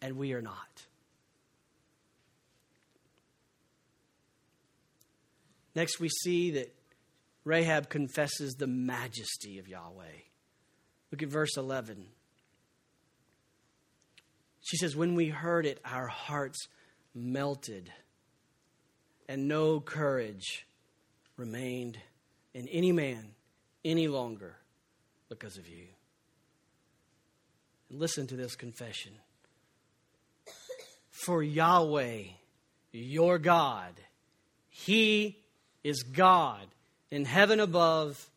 And 0.00 0.16
we 0.16 0.32
are 0.32 0.40
not. 0.40 0.86
Next, 5.74 6.00
we 6.00 6.08
see 6.08 6.52
that 6.52 6.74
Rahab 7.44 7.90
confesses 7.90 8.54
the 8.54 8.66
majesty 8.66 9.58
of 9.58 9.68
Yahweh. 9.68 10.22
Look 11.12 11.22
at 11.22 11.28
verse 11.28 11.58
11. 11.58 12.06
She 14.62 14.78
says, 14.78 14.96
When 14.96 15.14
we 15.14 15.28
heard 15.28 15.66
it, 15.66 15.78
our 15.84 16.06
hearts 16.06 16.68
melted, 17.14 17.92
and 19.28 19.46
no 19.46 19.78
courage 19.78 20.66
remained 21.36 21.98
in 22.54 22.66
any 22.68 22.92
man 22.92 23.32
any 23.84 24.08
longer 24.08 24.56
because 25.30 25.56
of 25.56 25.66
you. 25.66 25.86
And 27.88 27.98
listen 27.98 28.26
to 28.26 28.36
this 28.36 28.54
confession. 28.54 29.12
For 31.10 31.42
Yahweh, 31.42 32.24
your 32.92 33.38
God, 33.38 33.94
He 34.68 35.38
is 35.82 36.02
God 36.02 36.66
in 37.10 37.24
heaven 37.24 37.60
above 37.60 38.28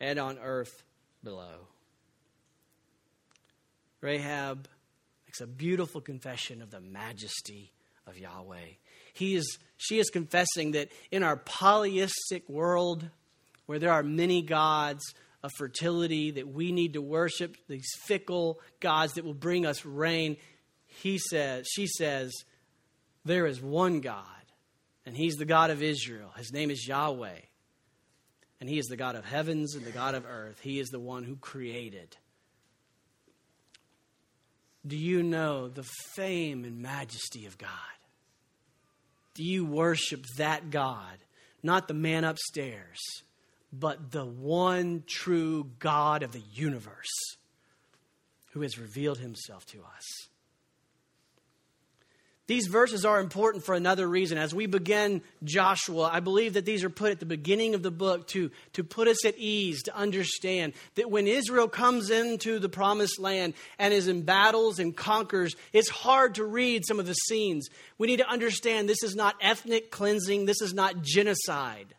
and 0.00 0.18
on 0.18 0.38
earth 0.38 0.82
below. 1.24 1.66
Rahab 4.00 4.68
makes 5.26 5.40
a 5.40 5.46
beautiful 5.46 6.00
confession 6.00 6.60
of 6.60 6.70
the 6.70 6.80
majesty 6.80 7.72
of 8.06 8.18
Yahweh. 8.18 8.58
He 9.14 9.34
is, 9.34 9.58
she 9.76 9.98
is 9.98 10.10
confessing 10.10 10.72
that 10.72 10.88
in 11.10 11.22
our 11.22 11.36
polytheistic 11.36 12.48
world, 12.48 13.08
where 13.66 13.78
there 13.78 13.92
are 13.92 14.02
many 14.02 14.42
gods 14.42 15.02
of 15.42 15.50
fertility 15.56 16.30
that 16.32 16.48
we 16.48 16.72
need 16.72 16.92
to 16.92 17.02
worship, 17.02 17.56
these 17.68 17.90
fickle 18.06 18.60
gods 18.80 19.14
that 19.14 19.24
will 19.24 19.34
bring 19.34 19.66
us 19.66 19.84
rain, 19.84 20.36
he 20.86 21.18
says, 21.18 21.66
she 21.68 21.86
says, 21.86 22.32
there 23.24 23.46
is 23.46 23.60
one 23.60 24.00
God, 24.00 24.24
and 25.06 25.16
he's 25.16 25.36
the 25.36 25.44
God 25.44 25.70
of 25.70 25.82
Israel. 25.82 26.32
His 26.36 26.52
name 26.52 26.70
is 26.70 26.86
Yahweh. 26.86 27.38
And 28.60 28.68
he 28.68 28.78
is 28.78 28.86
the 28.86 28.96
God 28.96 29.16
of 29.16 29.24
heavens 29.24 29.74
and 29.74 29.84
the 29.84 29.90
God 29.90 30.14
of 30.14 30.24
earth. 30.24 30.60
He 30.60 30.78
is 30.78 30.88
the 30.90 31.00
one 31.00 31.24
who 31.24 31.34
created. 31.34 32.16
Do 34.86 34.96
you 34.96 35.24
know 35.24 35.68
the 35.68 35.82
fame 36.14 36.64
and 36.64 36.80
majesty 36.80 37.46
of 37.46 37.58
God? 37.58 37.68
Do 39.34 39.42
you 39.42 39.64
worship 39.64 40.24
that 40.38 40.70
God, 40.70 41.18
not 41.62 41.88
the 41.88 41.94
man 41.94 42.22
upstairs, 42.22 43.00
but 43.72 44.10
the 44.10 44.24
one 44.24 45.04
true 45.06 45.70
God 45.78 46.22
of 46.22 46.32
the 46.32 46.42
universe 46.52 47.36
who 48.52 48.60
has 48.60 48.78
revealed 48.78 49.18
himself 49.18 49.64
to 49.66 49.78
us? 49.78 50.28
These 52.48 52.66
verses 52.66 53.06
are 53.06 53.20
important 53.20 53.64
for 53.64 53.74
another 53.74 54.06
reason. 54.06 54.36
As 54.36 54.54
we 54.54 54.66
begin 54.66 55.22
Joshua, 55.44 56.10
I 56.12 56.18
believe 56.18 56.54
that 56.54 56.64
these 56.64 56.82
are 56.82 56.90
put 56.90 57.12
at 57.12 57.20
the 57.20 57.24
beginning 57.24 57.74
of 57.74 57.82
the 57.82 57.90
book 57.90 58.26
to, 58.28 58.50
to 58.72 58.82
put 58.82 59.06
us 59.06 59.24
at 59.24 59.38
ease, 59.38 59.84
to 59.84 59.96
understand 59.96 60.72
that 60.96 61.10
when 61.10 61.28
Israel 61.28 61.68
comes 61.68 62.10
into 62.10 62.58
the 62.58 62.68
promised 62.68 63.20
land 63.20 63.54
and 63.78 63.94
is 63.94 64.08
in 64.08 64.22
battles 64.22 64.80
and 64.80 64.94
conquers, 64.94 65.54
it's 65.72 65.88
hard 65.88 66.34
to 66.34 66.44
read 66.44 66.84
some 66.84 66.98
of 66.98 67.06
the 67.06 67.14
scenes. 67.14 67.68
We 67.96 68.08
need 68.08 68.18
to 68.18 68.28
understand 68.28 68.88
this 68.88 69.04
is 69.04 69.14
not 69.14 69.36
ethnic 69.40 69.92
cleansing, 69.92 70.44
this 70.44 70.60
is 70.60 70.74
not 70.74 71.00
genocide. 71.00 71.94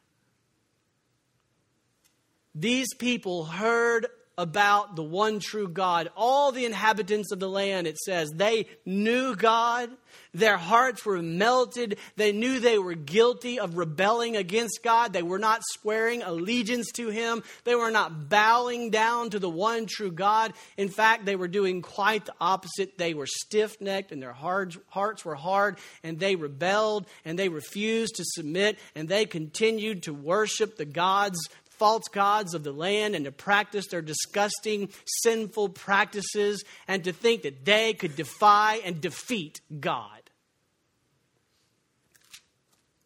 These 2.56 2.94
people 2.94 3.46
heard 3.46 4.08
about 4.38 4.96
the 4.96 5.04
one 5.04 5.39
true 5.39 5.68
God. 5.68 6.10
All 6.16 6.52
the 6.52 6.66
inhabitants 6.66 7.32
of 7.32 7.39
the 7.39 7.50
land, 7.50 7.88
it 7.88 7.98
says, 7.98 8.32
they 8.32 8.66
knew 8.86 9.36
God. 9.36 9.92
Their 10.34 10.58
hearts 10.58 11.06
were 11.06 11.22
melted. 11.22 11.98
They 12.16 12.32
knew 12.32 12.60
they 12.60 12.80
were 12.80 12.96
guilty 12.96 13.60
of 13.60 13.78
rebelling 13.78 14.36
against 14.36 14.82
God. 14.84 15.13
They 15.13 15.22
were 15.22 15.39
not 15.39 15.62
swearing 15.63 16.24
allegiance 16.24 16.92
to 16.94 17.10
Him. 17.10 17.44
They 17.63 17.76
were 17.76 17.92
not 17.92 18.30
bowing 18.30 18.89
down 18.89 19.30
to 19.32 19.39
the 19.39 19.50
one 19.50 19.86
true 19.86 20.12
God. 20.12 20.54
In 20.78 20.89
fact, 20.89 21.26
they 21.26 21.36
were 21.36 21.48
doing 21.48 21.84
quite 21.84 22.26
the 22.26 22.34
opposite. 22.42 22.98
They 22.98 23.13
were 23.13 23.28
stiff 23.28 23.80
necked 23.80 24.12
and 24.12 24.22
their 24.22 24.34
hearts 24.34 25.26
were 25.26 25.36
hard 25.36 25.78
and 26.04 26.20
they 26.20 26.36
rebelled 26.36 27.06
and 27.26 27.38
they 27.38 27.50
refused 27.50 28.16
to 28.16 28.24
submit 28.26 28.80
and 28.96 29.08
they 29.08 29.26
continued 29.26 30.04
to 30.04 30.13
worship 30.13 30.78
the 30.78 30.86
gods 30.86 31.39
false 31.84 32.08
gods 32.13 32.54
of 32.54 32.63
the 32.63 32.72
land 32.72 33.13
and 33.13 33.26
to 33.26 33.32
practice 33.32 33.88
their 33.88 34.02
disgusting, 34.02 34.88
sinful 35.22 35.67
practices 35.67 36.63
and 36.88 37.04
to 37.04 37.12
think 37.12 37.41
that 37.41 37.65
they 37.65 37.91
could 37.91 38.15
defy 38.15 38.80
and 38.86 39.02
defeat 39.02 39.60
God. 39.82 40.22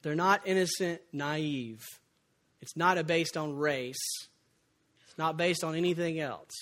They're 0.03 0.13
not 0.13 0.41
innocent, 0.45 1.01
naive. 1.11 1.83
It's 2.61 2.77
not 2.77 3.03
based 3.07 3.35
on 3.35 3.55
race, 3.55 3.97
it's 5.07 5.17
not 5.17 5.37
based 5.37 5.63
on 5.63 5.73
anything 5.73 6.19
else. 6.19 6.53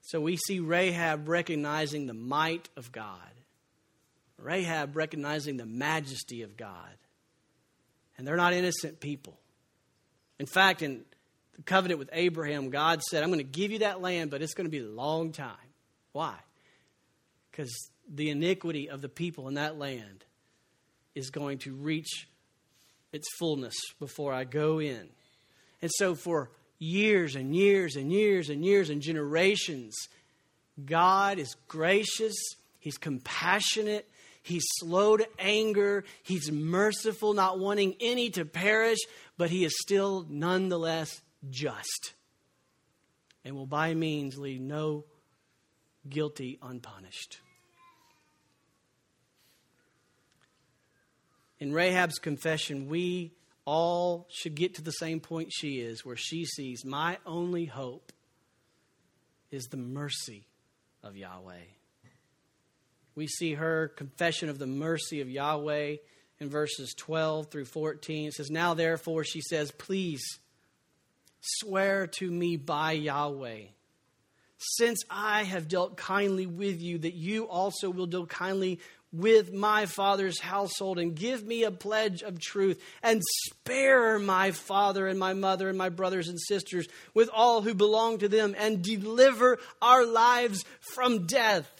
So 0.00 0.18
we 0.18 0.38
see 0.38 0.60
Rahab 0.60 1.28
recognizing 1.28 2.06
the 2.06 2.14
might 2.14 2.70
of 2.74 2.90
God. 2.90 3.35
Rahab 4.38 4.96
recognizing 4.96 5.56
the 5.56 5.66
majesty 5.66 6.42
of 6.42 6.56
God. 6.56 6.94
And 8.18 8.26
they're 8.26 8.36
not 8.36 8.52
innocent 8.52 9.00
people. 9.00 9.38
In 10.38 10.46
fact, 10.46 10.82
in 10.82 11.04
the 11.54 11.62
covenant 11.62 11.98
with 11.98 12.10
Abraham, 12.12 12.70
God 12.70 13.02
said, 13.02 13.22
I'm 13.22 13.30
going 13.30 13.38
to 13.38 13.44
give 13.44 13.70
you 13.70 13.80
that 13.80 14.00
land, 14.00 14.30
but 14.30 14.42
it's 14.42 14.54
going 14.54 14.66
to 14.66 14.70
be 14.70 14.84
a 14.84 14.88
long 14.88 15.32
time. 15.32 15.56
Why? 16.12 16.34
Because 17.50 17.74
the 18.08 18.30
iniquity 18.30 18.88
of 18.88 19.00
the 19.00 19.08
people 19.08 19.48
in 19.48 19.54
that 19.54 19.78
land 19.78 20.24
is 21.14 21.30
going 21.30 21.58
to 21.58 21.74
reach 21.74 22.28
its 23.12 23.26
fullness 23.38 23.74
before 23.98 24.32
I 24.32 24.44
go 24.44 24.78
in. 24.78 25.08
And 25.82 25.90
so, 25.94 26.14
for 26.14 26.50
years 26.78 27.36
and 27.36 27.54
years 27.54 27.96
and 27.96 28.12
years 28.12 28.48
and 28.48 28.64
years 28.64 28.90
and 28.90 29.00
generations, 29.00 29.94
God 30.84 31.38
is 31.38 31.56
gracious, 31.68 32.34
He's 32.78 32.98
compassionate, 32.98 34.08
He's 34.46 34.64
slow 34.78 35.16
to 35.16 35.26
anger. 35.40 36.04
He's 36.22 36.52
merciful, 36.52 37.34
not 37.34 37.58
wanting 37.58 37.96
any 38.00 38.30
to 38.30 38.44
perish, 38.44 39.00
but 39.36 39.50
he 39.50 39.64
is 39.64 39.74
still 39.80 40.24
nonetheless 40.28 41.20
just 41.50 42.14
and 43.44 43.56
will 43.56 43.66
by 43.66 43.94
means 43.94 44.38
leave 44.38 44.60
no 44.60 45.04
guilty 46.08 46.58
unpunished. 46.62 47.40
In 51.58 51.72
Rahab's 51.72 52.18
confession, 52.18 52.88
we 52.88 53.32
all 53.64 54.28
should 54.30 54.54
get 54.54 54.74
to 54.74 54.82
the 54.82 54.92
same 54.92 55.20
point 55.20 55.50
she 55.52 55.80
is, 55.80 56.04
where 56.04 56.16
she 56.16 56.44
sees, 56.44 56.84
My 56.84 57.18
only 57.26 57.64
hope 57.64 58.12
is 59.50 59.64
the 59.64 59.76
mercy 59.76 60.46
of 61.02 61.16
Yahweh. 61.16 61.75
We 63.16 63.26
see 63.26 63.54
her 63.54 63.88
confession 63.96 64.50
of 64.50 64.58
the 64.58 64.66
mercy 64.66 65.22
of 65.22 65.30
Yahweh 65.30 65.96
in 66.38 66.50
verses 66.50 66.94
12 66.94 67.50
through 67.50 67.64
14. 67.64 68.28
It 68.28 68.34
says, 68.34 68.50
Now 68.50 68.74
therefore, 68.74 69.24
she 69.24 69.40
says, 69.40 69.70
Please 69.72 70.22
swear 71.40 72.06
to 72.06 72.30
me 72.30 72.56
by 72.56 72.92
Yahweh, 72.92 73.62
since 74.58 75.02
I 75.10 75.44
have 75.44 75.66
dealt 75.66 75.96
kindly 75.96 76.46
with 76.46 76.82
you, 76.82 76.98
that 76.98 77.14
you 77.14 77.48
also 77.48 77.88
will 77.88 78.06
deal 78.06 78.26
kindly 78.26 78.80
with 79.12 79.52
my 79.52 79.86
father's 79.86 80.40
household 80.40 80.98
and 80.98 81.14
give 81.14 81.44
me 81.44 81.64
a 81.64 81.70
pledge 81.70 82.22
of 82.22 82.38
truth 82.38 82.82
and 83.02 83.22
spare 83.46 84.18
my 84.18 84.50
father 84.50 85.06
and 85.06 85.18
my 85.18 85.32
mother 85.32 85.68
and 85.68 85.78
my 85.78 85.88
brothers 85.88 86.28
and 86.28 86.38
sisters 86.38 86.86
with 87.14 87.30
all 87.32 87.62
who 87.62 87.74
belong 87.74 88.18
to 88.18 88.28
them 88.28 88.54
and 88.58 88.82
deliver 88.82 89.58
our 89.80 90.04
lives 90.04 90.64
from 90.80 91.26
death. 91.26 91.70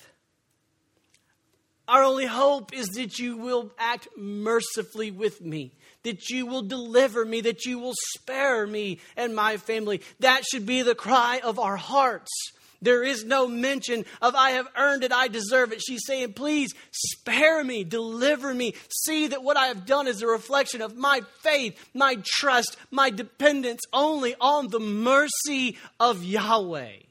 Our 1.88 2.03
only 2.03 2.27
hope 2.27 2.72
is 2.72 2.88
that 2.90 3.18
you 3.18 3.37
will 3.37 3.70
act 3.79 4.09
mercifully 4.16 5.12
with 5.12 5.40
me, 5.40 5.72
that 6.03 6.29
you 6.31 6.46
will 6.46 6.62
deliver 6.62 7.25
me, 7.25 7.40
that 7.42 7.64
you 7.64 7.79
will 7.79 7.94
spare 8.14 8.66
me 8.66 8.99
and 9.16 9.37
my 9.37 9.57
family. 9.57 10.03
That 10.20 10.44
should 10.44 10.66
be 10.66 10.83
the 10.83 10.96
cry 10.96 11.40
of 11.44 11.59
our 11.59 11.77
hearts. 11.77 12.31
There 12.83 13.03
is 13.03 13.25
no 13.25 13.49
mention 13.49 14.05
of 14.20 14.35
I 14.35 14.51
have 14.51 14.68
earned 14.77 15.05
it, 15.05 15.12
I 15.12 15.29
deserve 15.29 15.72
it. 15.72 15.81
She's 15.81 16.05
saying, 16.07 16.35
please 16.35 16.75
spare 16.90 17.64
me, 17.64 17.85
deliver 17.85 18.53
me. 18.53 18.75
See 19.05 19.29
that 19.29 19.42
what 19.42 19.57
I 19.57 19.68
have 19.68 19.87
done 19.87 20.07
is 20.07 20.22
a 20.22 20.27
reflection 20.27 20.83
of 20.83 20.96
my 20.96 21.22
faith, 21.40 21.79
my 21.94 22.18
trust, 22.25 22.77
my 22.90 23.11
dependence 23.11 23.81
only 23.92 24.35
on 24.40 24.68
the 24.68 24.81
mercy 24.81 25.79
of 25.99 26.22
Yahweh. 26.22 27.06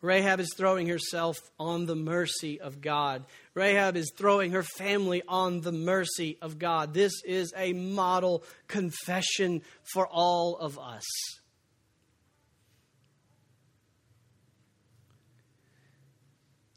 Rahab 0.00 0.38
is 0.38 0.52
throwing 0.56 0.86
herself 0.86 1.38
on 1.58 1.86
the 1.86 1.96
mercy 1.96 2.60
of 2.60 2.80
God. 2.80 3.24
Rahab 3.54 3.96
is 3.96 4.12
throwing 4.16 4.52
her 4.52 4.62
family 4.62 5.22
on 5.26 5.60
the 5.60 5.72
mercy 5.72 6.38
of 6.40 6.58
God. 6.58 6.94
This 6.94 7.12
is 7.24 7.52
a 7.56 7.72
model 7.72 8.44
confession 8.68 9.62
for 9.92 10.06
all 10.06 10.56
of 10.56 10.78
us. 10.78 11.04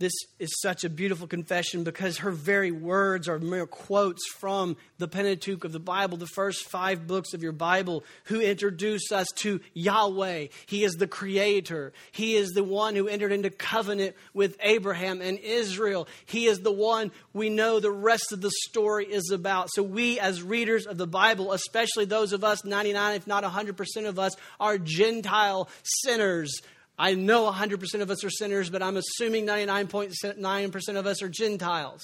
This 0.01 0.13
is 0.39 0.49
such 0.59 0.83
a 0.83 0.89
beautiful 0.89 1.27
confession 1.27 1.83
because 1.83 2.17
her 2.17 2.31
very 2.31 2.71
words 2.71 3.29
are 3.29 3.37
mere 3.37 3.67
quotes 3.67 4.27
from 4.31 4.75
the 4.97 5.07
Pentateuch 5.07 5.63
of 5.63 5.73
the 5.73 5.79
Bible, 5.79 6.17
the 6.17 6.25
first 6.25 6.63
five 6.63 7.05
books 7.05 7.35
of 7.35 7.43
your 7.43 7.51
Bible, 7.51 8.03
who 8.23 8.41
introduce 8.41 9.11
us 9.11 9.27
to 9.35 9.59
Yahweh. 9.75 10.47
He 10.65 10.83
is 10.83 10.93
the 10.93 11.05
creator. 11.05 11.93
He 12.11 12.35
is 12.35 12.49
the 12.49 12.63
one 12.63 12.95
who 12.95 13.07
entered 13.07 13.31
into 13.31 13.51
covenant 13.51 14.15
with 14.33 14.57
Abraham 14.61 15.21
and 15.21 15.37
Israel. 15.37 16.07
He 16.25 16.47
is 16.47 16.61
the 16.61 16.71
one 16.71 17.11
we 17.31 17.49
know 17.51 17.79
the 17.79 17.91
rest 17.91 18.31
of 18.31 18.41
the 18.41 18.51
story 18.69 19.05
is 19.05 19.29
about. 19.29 19.69
So, 19.71 19.83
we 19.83 20.19
as 20.19 20.41
readers 20.41 20.87
of 20.87 20.97
the 20.97 21.05
Bible, 21.05 21.53
especially 21.53 22.05
those 22.05 22.33
of 22.33 22.43
us, 22.43 22.65
99, 22.65 23.17
if 23.17 23.27
not 23.27 23.43
100% 23.43 24.07
of 24.07 24.17
us, 24.17 24.33
are 24.59 24.79
Gentile 24.79 25.69
sinners 25.83 26.59
I 27.01 27.15
know 27.15 27.51
100% 27.51 28.01
of 28.01 28.11
us 28.11 28.23
are 28.23 28.29
sinners, 28.29 28.69
but 28.69 28.83
I'm 28.83 28.95
assuming 28.95 29.47
99.9% 29.47 30.95
of 30.97 31.07
us 31.07 31.23
are 31.23 31.29
Gentiles. 31.29 32.03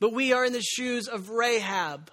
But 0.00 0.12
we 0.12 0.32
are 0.32 0.44
in 0.44 0.52
the 0.52 0.60
shoes 0.60 1.06
of 1.06 1.30
Rahab. 1.30 2.10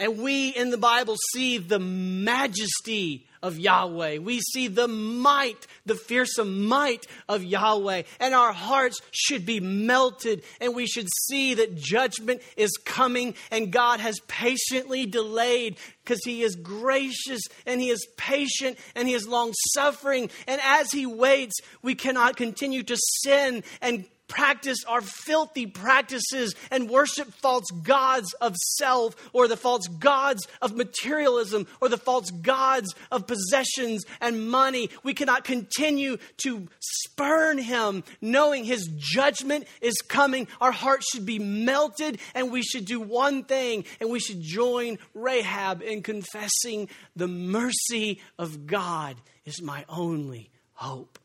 And 0.00 0.18
we 0.18 0.48
in 0.48 0.70
the 0.70 0.78
Bible 0.78 1.16
see 1.34 1.58
the 1.58 1.78
majesty 1.78 3.26
of 3.42 3.58
Yahweh. 3.58 4.18
We 4.18 4.40
see 4.40 4.66
the 4.66 4.88
might, 4.88 5.66
the 5.84 5.94
fearsome 5.94 6.66
might 6.66 7.06
of 7.28 7.44
Yahweh. 7.44 8.04
And 8.18 8.34
our 8.34 8.52
hearts 8.52 9.00
should 9.12 9.44
be 9.44 9.60
melted. 9.60 10.42
And 10.58 10.74
we 10.74 10.86
should 10.86 11.06
see 11.28 11.52
that 11.54 11.76
judgment 11.76 12.40
is 12.56 12.70
coming. 12.84 13.34
And 13.50 13.70
God 13.70 14.00
has 14.00 14.18
patiently 14.26 15.04
delayed 15.04 15.76
because 16.02 16.20
He 16.24 16.42
is 16.42 16.56
gracious 16.56 17.42
and 17.66 17.78
He 17.78 17.90
is 17.90 18.06
patient 18.16 18.78
and 18.94 19.06
He 19.06 19.12
is 19.12 19.28
long 19.28 19.52
suffering. 19.74 20.30
And 20.46 20.62
as 20.64 20.90
He 20.90 21.04
waits, 21.04 21.58
we 21.82 21.94
cannot 21.94 22.36
continue 22.36 22.82
to 22.84 22.96
sin 23.22 23.62
and 23.82 24.06
practice 24.30 24.78
our 24.88 25.02
filthy 25.02 25.66
practices 25.66 26.54
and 26.70 26.88
worship 26.88 27.30
false 27.34 27.66
gods 27.82 28.32
of 28.40 28.56
self 28.56 29.14
or 29.34 29.48
the 29.48 29.56
false 29.56 29.86
gods 29.88 30.46
of 30.62 30.74
materialism 30.74 31.66
or 31.82 31.90
the 31.90 31.98
false 31.98 32.30
gods 32.30 32.94
of 33.10 33.26
possessions 33.26 34.04
and 34.20 34.48
money. 34.48 34.88
We 35.02 35.12
cannot 35.12 35.44
continue 35.44 36.16
to 36.44 36.68
spurn 36.78 37.58
him 37.58 38.04
knowing 38.22 38.64
his 38.64 38.88
judgment 38.96 39.66
is 39.82 40.00
coming. 40.00 40.46
Our 40.60 40.72
hearts 40.72 41.10
should 41.12 41.26
be 41.26 41.38
melted 41.38 42.18
and 42.34 42.50
we 42.50 42.62
should 42.62 42.86
do 42.86 43.00
one 43.00 43.44
thing 43.44 43.84
and 44.00 44.10
we 44.10 44.20
should 44.20 44.40
join 44.40 44.98
Rahab 45.12 45.82
in 45.82 46.02
confessing 46.02 46.88
the 47.16 47.28
mercy 47.28 48.20
of 48.38 48.66
God 48.66 49.16
is 49.44 49.60
my 49.60 49.84
only 49.88 50.50
hope. 50.74 51.18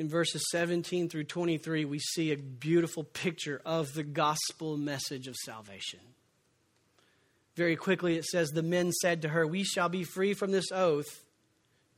In 0.00 0.08
verses 0.08 0.42
17 0.50 1.10
through 1.10 1.24
23, 1.24 1.84
we 1.84 1.98
see 1.98 2.32
a 2.32 2.36
beautiful 2.38 3.04
picture 3.04 3.60
of 3.66 3.92
the 3.92 4.02
gospel 4.02 4.78
message 4.78 5.28
of 5.28 5.36
salvation. 5.36 6.00
Very 7.54 7.76
quickly, 7.76 8.16
it 8.16 8.24
says, 8.24 8.48
The 8.48 8.62
men 8.62 8.92
said 8.92 9.20
to 9.20 9.28
her, 9.28 9.46
We 9.46 9.62
shall 9.62 9.90
be 9.90 10.04
free 10.04 10.32
from 10.32 10.52
this 10.52 10.72
oath 10.72 11.22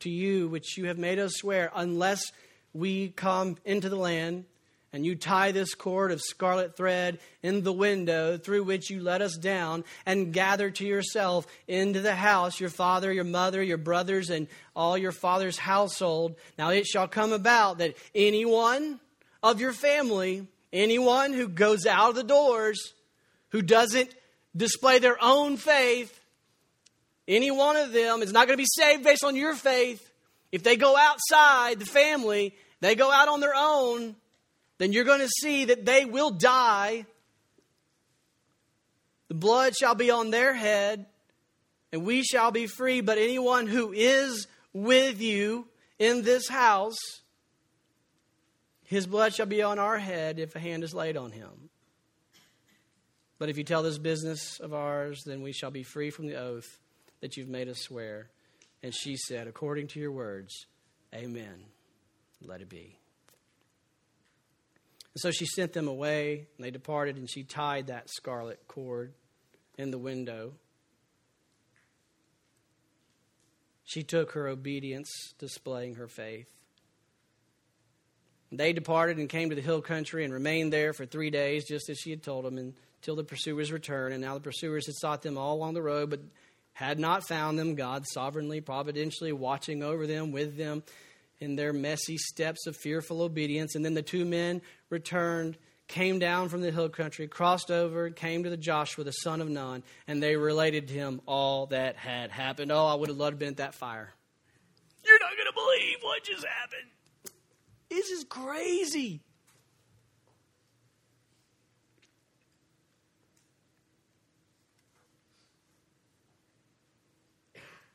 to 0.00 0.10
you, 0.10 0.48
which 0.48 0.76
you 0.76 0.86
have 0.86 0.98
made 0.98 1.20
us 1.20 1.34
swear, 1.34 1.70
unless 1.76 2.32
we 2.72 3.10
come 3.10 3.56
into 3.64 3.88
the 3.88 3.94
land 3.94 4.46
and 4.92 5.06
you 5.06 5.14
tie 5.14 5.52
this 5.52 5.74
cord 5.74 6.12
of 6.12 6.20
scarlet 6.20 6.76
thread 6.76 7.18
in 7.42 7.62
the 7.62 7.72
window 7.72 8.36
through 8.36 8.64
which 8.64 8.90
you 8.90 9.00
let 9.00 9.22
us 9.22 9.36
down, 9.36 9.84
and 10.04 10.32
gather 10.32 10.70
to 10.70 10.84
yourself 10.84 11.46
into 11.66 12.00
the 12.00 12.14
house 12.14 12.60
your 12.60 12.70
father, 12.70 13.12
your 13.12 13.24
mother, 13.24 13.62
your 13.62 13.78
brothers, 13.78 14.30
and 14.30 14.48
all 14.76 14.98
your 14.98 15.12
father's 15.12 15.58
household. 15.58 16.36
Now 16.58 16.70
it 16.70 16.86
shall 16.86 17.08
come 17.08 17.32
about 17.32 17.78
that 17.78 17.96
anyone 18.14 19.00
of 19.42 19.60
your 19.60 19.72
family, 19.72 20.46
anyone 20.72 21.32
who 21.32 21.48
goes 21.48 21.86
out 21.86 22.10
of 22.10 22.16
the 22.16 22.24
doors, 22.24 22.92
who 23.50 23.62
doesn't 23.62 24.14
display 24.56 24.98
their 24.98 25.16
own 25.22 25.56
faith, 25.56 26.18
any 27.28 27.50
one 27.50 27.76
of 27.76 27.92
them 27.92 28.22
is 28.22 28.32
not 28.32 28.46
going 28.46 28.58
to 28.58 28.62
be 28.62 28.68
saved 28.68 29.04
based 29.04 29.24
on 29.24 29.36
your 29.36 29.54
faith. 29.54 30.06
If 30.50 30.62
they 30.62 30.76
go 30.76 30.96
outside 30.96 31.78
the 31.78 31.86
family, 31.86 32.54
they 32.80 32.94
go 32.94 33.10
out 33.10 33.28
on 33.28 33.40
their 33.40 33.54
own, 33.56 34.16
then 34.82 34.92
you're 34.92 35.04
going 35.04 35.20
to 35.20 35.28
see 35.28 35.66
that 35.66 35.84
they 35.84 36.04
will 36.04 36.32
die. 36.32 37.06
The 39.28 39.34
blood 39.34 39.76
shall 39.76 39.94
be 39.94 40.10
on 40.10 40.30
their 40.30 40.52
head, 40.52 41.06
and 41.92 42.04
we 42.04 42.24
shall 42.24 42.50
be 42.50 42.66
free. 42.66 43.00
But 43.00 43.16
anyone 43.16 43.68
who 43.68 43.92
is 43.92 44.48
with 44.72 45.20
you 45.20 45.68
in 46.00 46.22
this 46.22 46.48
house, 46.48 46.98
his 48.82 49.06
blood 49.06 49.32
shall 49.32 49.46
be 49.46 49.62
on 49.62 49.78
our 49.78 49.98
head 49.98 50.40
if 50.40 50.56
a 50.56 50.58
hand 50.58 50.82
is 50.82 50.92
laid 50.92 51.16
on 51.16 51.30
him. 51.30 51.70
But 53.38 53.50
if 53.50 53.58
you 53.58 53.62
tell 53.62 53.84
this 53.84 53.98
business 53.98 54.58
of 54.58 54.74
ours, 54.74 55.22
then 55.24 55.42
we 55.42 55.52
shall 55.52 55.70
be 55.70 55.84
free 55.84 56.10
from 56.10 56.26
the 56.26 56.34
oath 56.34 56.80
that 57.20 57.36
you've 57.36 57.48
made 57.48 57.68
us 57.68 57.78
swear. 57.78 58.30
And 58.82 58.92
she 58.92 59.16
said, 59.16 59.46
According 59.46 59.86
to 59.88 60.00
your 60.00 60.10
words, 60.10 60.66
Amen. 61.14 61.66
Let 62.44 62.62
it 62.62 62.68
be. 62.68 62.96
And 65.14 65.20
so 65.20 65.30
she 65.30 65.44
sent 65.44 65.72
them 65.72 65.88
away, 65.88 66.46
and 66.56 66.64
they 66.64 66.70
departed, 66.70 67.16
and 67.16 67.28
she 67.28 67.44
tied 67.44 67.88
that 67.88 68.08
scarlet 68.08 68.66
cord 68.66 69.12
in 69.76 69.90
the 69.90 69.98
window. 69.98 70.54
She 73.84 74.02
took 74.02 74.32
her 74.32 74.48
obedience, 74.48 75.34
displaying 75.38 75.96
her 75.96 76.08
faith. 76.08 76.48
They 78.50 78.72
departed 78.72 79.18
and 79.18 79.28
came 79.28 79.50
to 79.50 79.54
the 79.56 79.62
hill 79.62 79.82
country 79.82 80.24
and 80.24 80.32
remained 80.32 80.72
there 80.72 80.92
for 80.92 81.04
three 81.04 81.30
days, 81.30 81.66
just 81.66 81.90
as 81.90 81.98
she 81.98 82.10
had 82.10 82.22
told 82.22 82.44
them, 82.44 82.56
until 82.56 83.16
the 83.16 83.24
pursuers 83.24 83.72
returned. 83.72 84.14
And 84.14 84.22
now 84.22 84.34
the 84.34 84.40
pursuers 84.40 84.86
had 84.86 84.94
sought 84.94 85.22
them 85.22 85.36
all 85.36 85.56
along 85.56 85.74
the 85.74 85.82
road, 85.82 86.08
but 86.08 86.20
had 86.72 86.98
not 86.98 87.26
found 87.26 87.58
them. 87.58 87.74
God 87.74 88.06
sovereignly, 88.06 88.62
providentially 88.62 89.32
watching 89.32 89.82
over 89.82 90.06
them, 90.06 90.32
with 90.32 90.56
them 90.56 90.82
in 91.42 91.56
their 91.56 91.72
messy 91.72 92.16
steps 92.16 92.66
of 92.68 92.76
fearful 92.76 93.20
obedience. 93.20 93.74
And 93.74 93.84
then 93.84 93.94
the 93.94 94.02
two 94.02 94.24
men 94.24 94.62
returned, 94.90 95.58
came 95.88 96.20
down 96.20 96.48
from 96.48 96.60
the 96.60 96.70
hill 96.70 96.88
country, 96.88 97.26
crossed 97.26 97.70
over, 97.70 98.10
came 98.10 98.44
to 98.44 98.50
the 98.50 98.56
Joshua, 98.56 99.02
the 99.02 99.10
son 99.10 99.40
of 99.40 99.48
Nun, 99.48 99.82
and 100.06 100.22
they 100.22 100.36
related 100.36 100.86
to 100.88 100.94
him 100.94 101.20
all 101.26 101.66
that 101.66 101.96
had 101.96 102.30
happened. 102.30 102.70
Oh, 102.70 102.86
I 102.86 102.94
would 102.94 103.08
have 103.08 103.18
loved 103.18 103.30
to 103.30 103.34
have 103.34 103.38
been 103.40 103.48
at 103.48 103.56
that 103.56 103.74
fire. 103.74 104.14
You're 105.04 105.18
not 105.18 105.32
going 105.36 105.48
to 105.48 105.52
believe 105.52 105.96
what 106.02 106.22
just 106.22 106.46
happened. 106.46 106.88
This 107.90 108.10
is 108.10 108.24
crazy. 108.24 109.20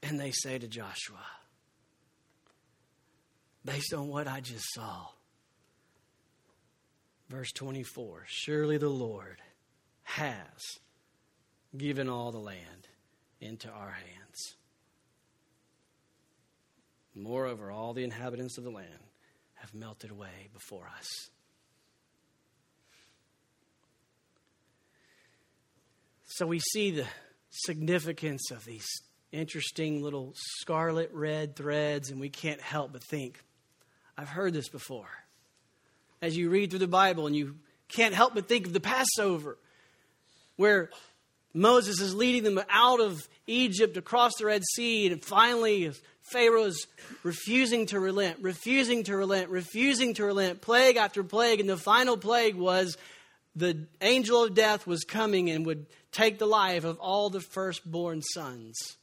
And 0.03 0.19
they 0.19 0.31
say 0.31 0.59
to 0.59 0.67
Joshua, 0.67 1.25
based 3.67 3.93
on 3.93 4.07
what 4.07 4.27
I 4.27 4.39
just 4.39 4.65
saw. 4.73 5.07
Verse 7.29 7.51
24 7.51 8.23
Surely 8.25 8.77
the 8.77 8.89
Lord 8.89 9.41
has 10.03 10.79
given 11.77 12.07
all 12.07 12.31
the 12.31 12.39
land 12.39 12.87
into 13.41 13.69
our 13.69 13.91
hands. 13.91 14.55
Moreover, 17.13 17.69
all 17.69 17.93
the 17.93 18.05
inhabitants 18.05 18.57
of 18.57 18.63
the 18.63 18.69
land 18.69 18.87
have 19.55 19.73
melted 19.73 20.11
away 20.11 20.49
before 20.53 20.89
us. 20.97 21.29
So 26.25 26.47
we 26.47 26.59
see 26.59 26.91
the 26.91 27.05
significance 27.49 28.49
of 28.51 28.63
these 28.63 28.87
interesting 29.31 30.03
little 30.03 30.33
scarlet 30.59 31.09
red 31.11 31.55
threads, 31.55 32.11
and 32.11 32.19
we 32.19 32.29
can't 32.29 32.61
help 32.61 32.93
but 32.93 33.03
think 33.03 33.43
I've 34.17 34.29
heard 34.29 34.53
this 34.53 34.69
before. 34.69 35.09
As 36.21 36.35
you 36.35 36.49
read 36.49 36.71
through 36.71 36.79
the 36.79 36.87
Bible 36.87 37.27
and 37.27 37.35
you 37.35 37.55
can't 37.87 38.15
help 38.15 38.33
but 38.33 38.47
think 38.47 38.65
of 38.65 38.73
the 38.73 38.79
Passover, 38.79 39.57
where 40.55 40.89
Moses 41.53 42.01
is 42.01 42.15
leading 42.15 42.43
them 42.43 42.59
out 42.69 42.99
of 42.99 43.27
Egypt 43.45 43.95
across 43.97 44.33
the 44.37 44.45
Red 44.45 44.63
Sea, 44.75 45.07
and 45.07 45.23
finally 45.23 45.91
Pharaoh's 46.31 46.87
refusing 47.23 47.85
to 47.87 47.99
relent, 47.99 48.39
refusing 48.41 49.03
to 49.03 49.15
relent, 49.15 49.49
refusing 49.49 50.13
to 50.15 50.25
relent, 50.25 50.61
plague 50.61 50.97
after 50.97 51.23
plague, 51.23 51.59
and 51.59 51.69
the 51.69 51.77
final 51.77 52.17
plague 52.17 52.55
was 52.55 52.97
the 53.55 53.87
angel 54.01 54.43
of 54.43 54.53
death 54.53 54.85
was 54.85 55.03
coming 55.03 55.49
and 55.49 55.65
would 55.65 55.85
take 56.11 56.37
the 56.37 56.45
life 56.45 56.83
of 56.83 56.99
all 56.99 57.29
the 57.29 57.39
firstborn 57.39 58.21
sons. 58.21 58.97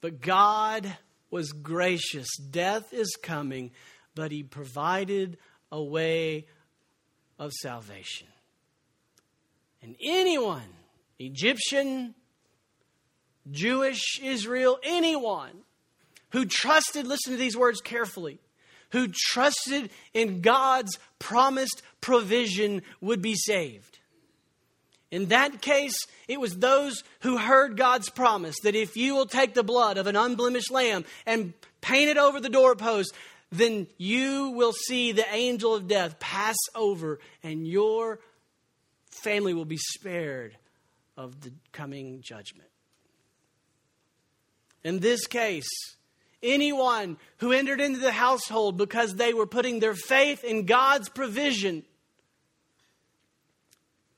But 0.00 0.20
God 0.20 0.96
was 1.30 1.52
gracious. 1.52 2.28
Death 2.36 2.92
is 2.92 3.16
coming, 3.22 3.70
but 4.14 4.32
he 4.32 4.42
provided 4.42 5.38
a 5.70 5.82
way 5.82 6.46
of 7.38 7.52
salvation. 7.52 8.28
And 9.82 9.96
anyone, 10.00 10.68
Egyptian 11.18 12.14
Jewish 13.50 14.20
Israel, 14.22 14.78
anyone 14.82 15.62
who 16.30 16.44
trusted, 16.44 17.06
listen 17.06 17.32
to 17.32 17.38
these 17.38 17.56
words 17.56 17.80
carefully, 17.80 18.40
who 18.90 19.08
trusted 19.08 19.90
in 20.14 20.40
God's 20.40 20.98
promised 21.18 21.82
provision 22.00 22.82
would 23.00 23.22
be 23.22 23.34
saved. 23.34 23.97
In 25.10 25.26
that 25.26 25.62
case, 25.62 25.96
it 26.26 26.38
was 26.38 26.58
those 26.58 27.02
who 27.20 27.38
heard 27.38 27.76
God's 27.76 28.10
promise 28.10 28.56
that 28.62 28.74
if 28.74 28.96
you 28.96 29.14
will 29.14 29.26
take 29.26 29.54
the 29.54 29.62
blood 29.62 29.96
of 29.96 30.06
an 30.06 30.16
unblemished 30.16 30.70
lamb 30.70 31.04
and 31.24 31.54
paint 31.80 32.10
it 32.10 32.18
over 32.18 32.40
the 32.40 32.50
doorpost, 32.50 33.14
then 33.50 33.86
you 33.96 34.50
will 34.50 34.72
see 34.72 35.12
the 35.12 35.34
angel 35.34 35.74
of 35.74 35.88
death 35.88 36.18
pass 36.18 36.56
over 36.74 37.18
and 37.42 37.66
your 37.66 38.20
family 39.22 39.54
will 39.54 39.64
be 39.64 39.78
spared 39.78 40.56
of 41.16 41.40
the 41.40 41.52
coming 41.72 42.20
judgment. 42.22 42.68
In 44.84 45.00
this 45.00 45.26
case, 45.26 45.68
anyone 46.42 47.16
who 47.38 47.52
entered 47.52 47.80
into 47.80 47.98
the 47.98 48.12
household 48.12 48.76
because 48.76 49.14
they 49.14 49.32
were 49.32 49.46
putting 49.46 49.80
their 49.80 49.94
faith 49.94 50.44
in 50.44 50.66
God's 50.66 51.08
provision, 51.08 51.84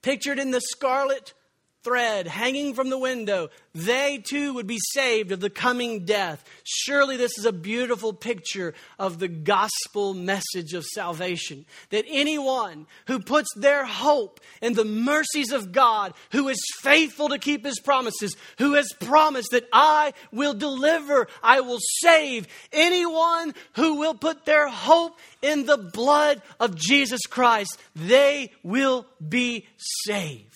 pictured 0.02 0.38
in 0.38 0.50
the 0.50 0.60
scarlet 0.60 1.34
thread 1.82 2.26
hanging 2.26 2.74
from 2.74 2.90
the 2.90 2.98
window, 2.98 3.48
they 3.74 4.18
too 4.18 4.54
would 4.54 4.66
be 4.66 4.78
saved 4.92 5.32
of 5.32 5.40
the 5.40 5.50
coming 5.50 6.04
death. 6.04 6.44
Surely 6.64 7.16
this 7.16 7.38
is 7.38 7.44
a 7.44 7.52
beautiful 7.52 8.12
picture 8.12 8.74
of 8.98 9.18
the 9.18 9.28
gospel 9.28 10.12
message 10.12 10.74
of 10.74 10.84
salvation. 10.84 11.64
That 11.90 12.04
anyone 12.08 12.86
who 13.06 13.20
puts 13.20 13.48
their 13.54 13.84
hope 13.84 14.40
in 14.60 14.74
the 14.74 14.84
mercies 14.84 15.52
of 15.52 15.72
God, 15.72 16.14
who 16.32 16.48
is 16.48 16.60
faithful 16.80 17.28
to 17.30 17.38
keep 17.38 17.64
his 17.64 17.80
promises, 17.80 18.36
who 18.58 18.74
has 18.74 18.92
promised 19.00 19.52
that 19.52 19.68
I 19.72 20.12
will 20.32 20.54
deliver, 20.54 21.28
I 21.42 21.60
will 21.60 21.80
save, 22.00 22.46
anyone 22.72 23.54
who 23.74 23.96
will 23.96 24.14
put 24.14 24.44
their 24.44 24.68
hope 24.68 25.18
in 25.42 25.64
the 25.64 25.78
blood 25.78 26.42
of 26.58 26.76
Jesus 26.76 27.22
Christ, 27.28 27.78
they 27.94 28.52
will 28.62 29.06
be 29.26 29.66
saved. 30.06 30.49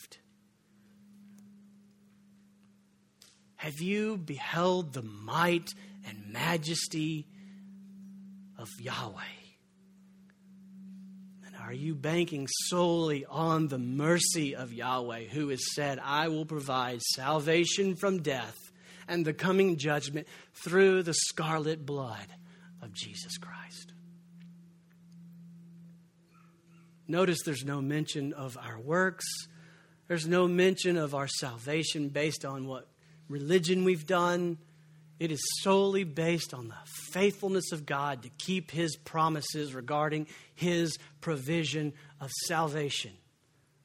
Have 3.64 3.80
you 3.80 4.18
beheld 4.18 4.92
the 4.92 5.00
might 5.00 5.70
and 6.06 6.30
majesty 6.34 7.26
of 8.58 8.68
Yahweh? 8.78 9.22
And 11.46 11.56
are 11.56 11.72
you 11.72 11.94
banking 11.94 12.46
solely 12.66 13.24
on 13.24 13.68
the 13.68 13.78
mercy 13.78 14.54
of 14.54 14.74
Yahweh, 14.74 15.28
who 15.28 15.48
has 15.48 15.74
said, 15.74 15.98
I 15.98 16.28
will 16.28 16.44
provide 16.44 17.00
salvation 17.00 17.94
from 17.94 18.20
death 18.20 18.54
and 19.08 19.24
the 19.24 19.32
coming 19.32 19.78
judgment 19.78 20.26
through 20.52 21.02
the 21.02 21.14
scarlet 21.14 21.86
blood 21.86 22.26
of 22.82 22.92
Jesus 22.92 23.38
Christ? 23.38 23.94
Notice 27.08 27.38
there's 27.46 27.64
no 27.64 27.80
mention 27.80 28.34
of 28.34 28.58
our 28.58 28.78
works. 28.78 29.24
There's 30.06 30.28
no 30.28 30.46
mention 30.46 30.98
of 30.98 31.14
our 31.14 31.28
salvation 31.28 32.10
based 32.10 32.44
on 32.44 32.66
what 32.66 32.88
religion 33.28 33.84
we've 33.84 34.06
done. 34.06 34.58
It 35.20 35.30
is 35.30 35.40
solely 35.60 36.04
based 36.04 36.52
on 36.52 36.68
the 36.68 36.74
faithfulness 37.12 37.72
of 37.72 37.86
God 37.86 38.22
to 38.22 38.30
keep 38.38 38.70
His 38.70 38.96
promises 38.96 39.74
regarding 39.74 40.26
His 40.54 40.98
provision 41.20 41.92
of 42.20 42.30
salvation 42.46 43.12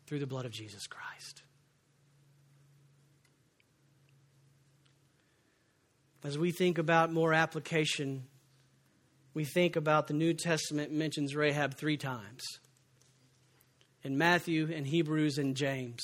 through 0.07 0.19
the 0.19 0.27
blood 0.27 0.45
of 0.45 0.51
Jesus 0.51 0.87
Christ. 0.87 1.43
As 6.23 6.37
we 6.37 6.51
think 6.51 6.77
about 6.77 7.13
more 7.13 7.33
application, 7.33 8.25
we 9.33 9.45
think 9.45 9.75
about 9.75 10.07
the 10.07 10.13
New 10.13 10.33
Testament 10.33 10.91
mentions 10.91 11.35
Rahab 11.35 11.75
three 11.75 11.95
times 11.95 12.43
in 14.03 14.17
Matthew 14.17 14.69
and 14.73 14.85
Hebrews 14.85 15.37
and 15.37 15.55
James. 15.55 16.01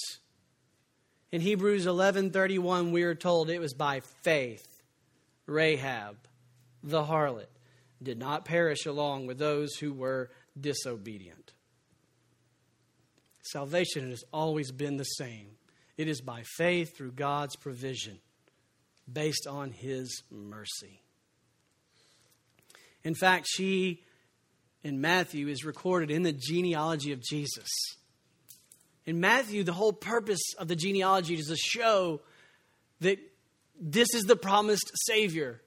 In 1.32 1.41
Hebrews 1.41 1.86
11:31 1.86 2.91
we 2.91 3.03
are 3.03 3.15
told 3.15 3.49
it 3.49 3.59
was 3.59 3.73
by 3.73 4.01
faith 4.23 4.82
Rahab 5.47 6.17
the 6.84 7.03
harlot 7.03 7.49
did 8.01 8.17
not 8.17 8.45
perish 8.45 8.86
along 8.86 9.28
with 9.28 9.38
those 9.38 9.76
who 9.76 9.91
were 9.91 10.30
disobedient. 10.59 11.53
Salvation 13.41 14.09
has 14.09 14.23
always 14.32 14.71
been 14.71 14.97
the 14.97 15.03
same. 15.03 15.57
It 15.97 16.07
is 16.07 16.21
by 16.21 16.43
faith 16.57 16.95
through 16.95 17.13
God's 17.13 17.55
provision 17.55 18.19
based 19.11 19.47
on 19.47 19.71
his 19.71 20.23
mercy. 20.32 21.01
In 23.03 23.15
fact, 23.15 23.47
she 23.47 24.03
in 24.84 25.01
Matthew 25.01 25.47
is 25.47 25.65
recorded 25.65 26.11
in 26.11 26.23
the 26.23 26.34
genealogy 26.34 27.11
of 27.11 27.21
Jesus. 27.21 27.69
In 29.06 29.20
Matthew, 29.20 29.64
the 29.64 29.74
whole 29.74 29.93
purpose 29.93 30.41
of 30.58 30.68
the 30.68 30.76
genealogy 30.76 31.36
is 31.36 31.47
to 31.47 31.56
show 31.56 32.22
that 33.01 33.20
this 33.80 34.14
is 34.14 34.24
the 34.24 34.36
promised 34.36 34.91
Savior. 35.06 35.62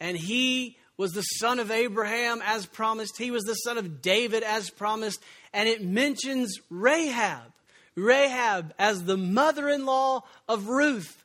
And 0.00 0.16
he 0.16 0.78
was 0.96 1.12
the 1.12 1.22
son 1.22 1.60
of 1.60 1.70
Abraham 1.70 2.40
as 2.44 2.64
promised, 2.64 3.18
he 3.18 3.30
was 3.30 3.44
the 3.44 3.54
son 3.54 3.76
of 3.76 4.00
David 4.00 4.42
as 4.42 4.70
promised. 4.70 5.20
And 5.52 5.68
it 5.68 5.84
mentions 5.84 6.58
Rahab, 6.70 7.52
Rahab 7.94 8.72
as 8.78 9.04
the 9.04 9.16
mother 9.16 9.68
in 9.68 9.84
law 9.84 10.24
of 10.48 10.68
Ruth, 10.68 11.24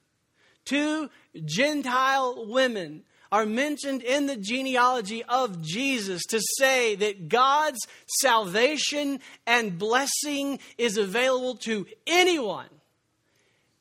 two 0.66 1.10
Gentile 1.46 2.46
women 2.48 3.04
are 3.32 3.46
mentioned 3.46 4.04
in 4.04 4.26
the 4.26 4.36
genealogy 4.36 5.24
of 5.24 5.62
Jesus 5.62 6.24
to 6.30 6.42
say 6.60 6.96
that 6.96 7.30
God's 7.30 7.80
salvation 8.20 9.20
and 9.48 9.80
blessing 9.80 10.60
is 10.78 10.98
available 10.98 11.56
to 11.58 11.88
anyone, 12.06 12.70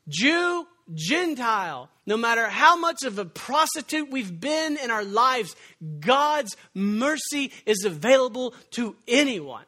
Jew, 0.09 0.67
Gentile, 0.95 1.89
no 2.07 2.17
matter 2.17 2.49
how 2.49 2.77
much 2.77 3.05
of 3.05 3.19
a 3.19 3.25
prostitute 3.25 4.11
we've 4.11 4.41
been 4.41 4.77
in 4.77 4.91
our 4.91 5.05
lives, 5.05 5.55
God's 6.01 6.57
mercy 6.75 7.53
is 7.67 7.85
available 7.85 8.55
to 8.73 8.97
anyone 9.07 9.65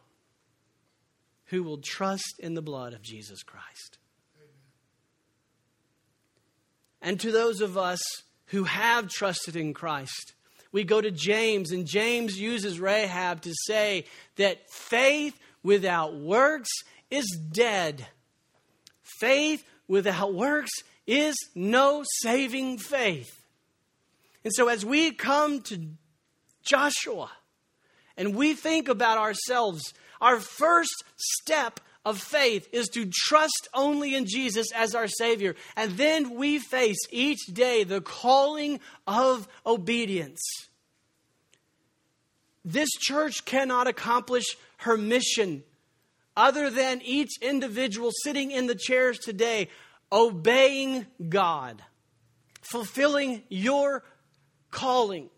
who 1.47 1.63
will 1.63 1.79
trust 1.79 2.37
in 2.39 2.55
the 2.55 2.63
blood 2.63 2.95
of 2.95 3.03
Jesus 3.03 3.43
Christ. 3.43 3.99
And 7.01 7.21
to 7.21 7.31
those 7.31 7.61
of 7.61 7.77
us 7.77 8.01
who 8.53 8.65
have 8.65 9.09
trusted 9.09 9.57
in 9.57 9.73
Christ. 9.75 10.35
We 10.73 10.85
go 10.85 11.01
to 11.01 11.11
James, 11.11 11.73
and 11.73 11.87
James 11.87 12.39
uses 12.39 12.79
Rahab 12.79 13.41
to 13.43 13.53
say 13.67 14.05
that 14.37 14.71
faith 14.71 15.39
without 15.63 16.15
works 16.15 16.71
is 17.11 17.27
dead. 17.51 18.07
Faith 19.03 19.65
without 19.89 20.35
works 20.35 20.71
is 21.07 21.35
no 21.55 22.05
saving 22.21 22.79
faith. 22.79 23.43
And 24.45 24.53
so, 24.55 24.69
as 24.69 24.85
we 24.85 25.13
come 25.13 25.63
to 25.63 25.89
Joshua 26.63 27.31
and 28.19 28.35
we 28.35 28.53
think 28.53 28.89
about 28.89 29.17
ourselves, 29.17 29.95
our 30.21 30.41
first 30.41 31.05
step 31.17 31.81
of 32.05 32.19
faith 32.19 32.69
is 32.73 32.89
to 32.89 33.11
trust 33.13 33.69
only 33.75 34.15
in 34.15 34.27
Jesus 34.27 34.67
as 34.75 34.95
our 34.95 35.07
Savior. 35.07 35.55
And 35.77 35.97
then 35.97 36.35
we 36.35 36.59
face 36.59 36.99
each 37.11 37.47
day 37.53 37.85
the 37.85 38.01
calling 38.01 38.81
of 39.07 39.49
obedience. 39.65 40.41
This 42.65 42.91
church 42.91 43.45
cannot 43.45 43.87
accomplish 43.87 44.45
her 44.79 44.97
mission 44.97 45.65
other 46.37 46.71
than 46.71 47.03
each 47.03 47.31
individual 47.41 48.11
sitting 48.23 48.51
in 48.51 48.67
the 48.67 48.75
chairs 48.75 49.19
today 49.19 49.69
obeying 50.11 51.07
God, 51.29 51.83
fulfilling 52.61 53.43
your 53.49 54.05
calling. 54.71 55.31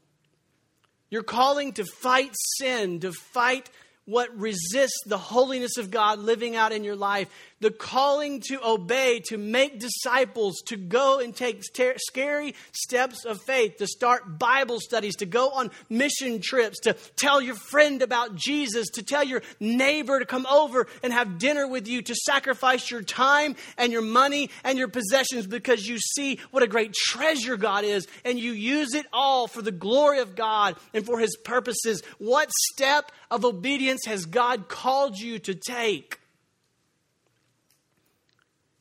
Your 1.10 1.22
calling 1.22 1.72
to 1.74 1.84
fight 1.84 2.32
sin, 2.58 3.00
to 3.00 3.12
fight 3.12 3.70
what 4.06 4.38
resists 4.38 5.00
the 5.06 5.18
holiness 5.18 5.78
of 5.78 5.90
God 5.90 6.18
living 6.18 6.56
out 6.56 6.72
in 6.72 6.84
your 6.84 6.96
life, 6.96 7.28
the 7.60 7.70
calling 7.70 8.40
to 8.48 8.60
obey, 8.62 9.20
to 9.26 9.38
make 9.38 9.80
disciples, 9.80 10.60
to 10.66 10.76
go 10.76 11.20
and 11.20 11.34
take 11.34 11.62
ter- 11.72 11.94
scary 11.96 12.54
steps 12.72 13.24
of 13.24 13.40
faith, 13.40 13.78
to 13.78 13.86
start 13.86 14.38
Bible 14.38 14.78
studies, 14.80 15.16
to 15.16 15.26
go 15.26 15.48
on 15.50 15.70
mission 15.88 16.42
trips, 16.42 16.80
to 16.80 16.92
tell 17.16 17.40
your 17.40 17.54
friend 17.54 18.02
about 18.02 18.34
Jesus, 18.34 18.88
to 18.90 19.02
tell 19.02 19.24
your 19.24 19.42
neighbor 19.60 20.18
to 20.18 20.26
come 20.26 20.44
over 20.46 20.86
and 21.02 21.12
have 21.12 21.38
dinner 21.38 21.66
with 21.66 21.88
you, 21.88 22.02
to 22.02 22.14
sacrifice 22.14 22.90
your 22.90 23.02
time 23.02 23.56
and 23.78 23.92
your 23.92 24.02
money 24.02 24.50
and 24.62 24.78
your 24.78 24.88
possessions 24.88 25.46
because 25.46 25.88
you 25.88 25.98
see 25.98 26.38
what 26.50 26.62
a 26.62 26.66
great 26.66 26.92
treasure 26.92 27.56
God 27.56 27.84
is 27.84 28.06
and 28.26 28.38
you 28.38 28.52
use 28.52 28.94
it 28.94 29.06
all 29.12 29.46
for 29.46 29.62
the 29.62 29.72
glory 29.72 30.18
of 30.18 30.36
God 30.36 30.76
and 30.92 31.06
for 31.06 31.18
His 31.18 31.36
purposes. 31.38 32.02
What 32.18 32.50
step 32.72 33.10
of 33.30 33.46
obedience 33.46 33.93
has 34.06 34.26
God 34.26 34.68
called 34.68 35.18
you 35.18 35.38
to 35.40 35.54
take? 35.54 36.20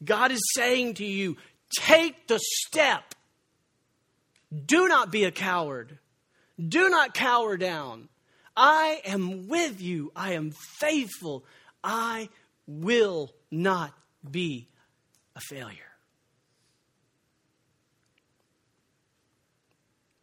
God 0.03 0.31
is 0.31 0.41
saying 0.53 0.95
to 0.95 1.05
you, 1.05 1.37
take 1.77 2.27
the 2.27 2.39
step 2.39 3.15
Do 4.65 4.87
not 4.87 5.11
be 5.11 5.23
a 5.23 5.31
coward. 5.31 5.97
Do 6.59 6.89
not 6.89 7.13
cower 7.13 7.57
down. 7.57 8.09
I 8.55 9.01
am 9.05 9.47
with 9.47 9.81
you. 9.81 10.11
I 10.15 10.33
am 10.33 10.51
faithful. 10.51 11.43
I 11.83 12.29
will 12.67 13.33
not 13.49 13.93
be 14.29 14.67
a 15.35 15.39
failure. 15.39 15.79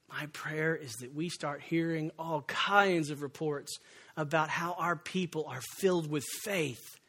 My 0.08 0.26
prayer 0.26 0.74
is 0.76 0.92
that 0.96 1.14
we 1.14 1.28
start 1.28 1.60
hearing 1.60 2.10
all 2.18 2.42
kinds 2.42 3.10
of 3.10 3.22
reports 3.22 3.78
about 4.20 4.50
how 4.50 4.74
our 4.74 4.96
people 4.96 5.46
are 5.48 5.62
filled 5.78 6.10
with 6.10 6.24
faith 6.42 7.00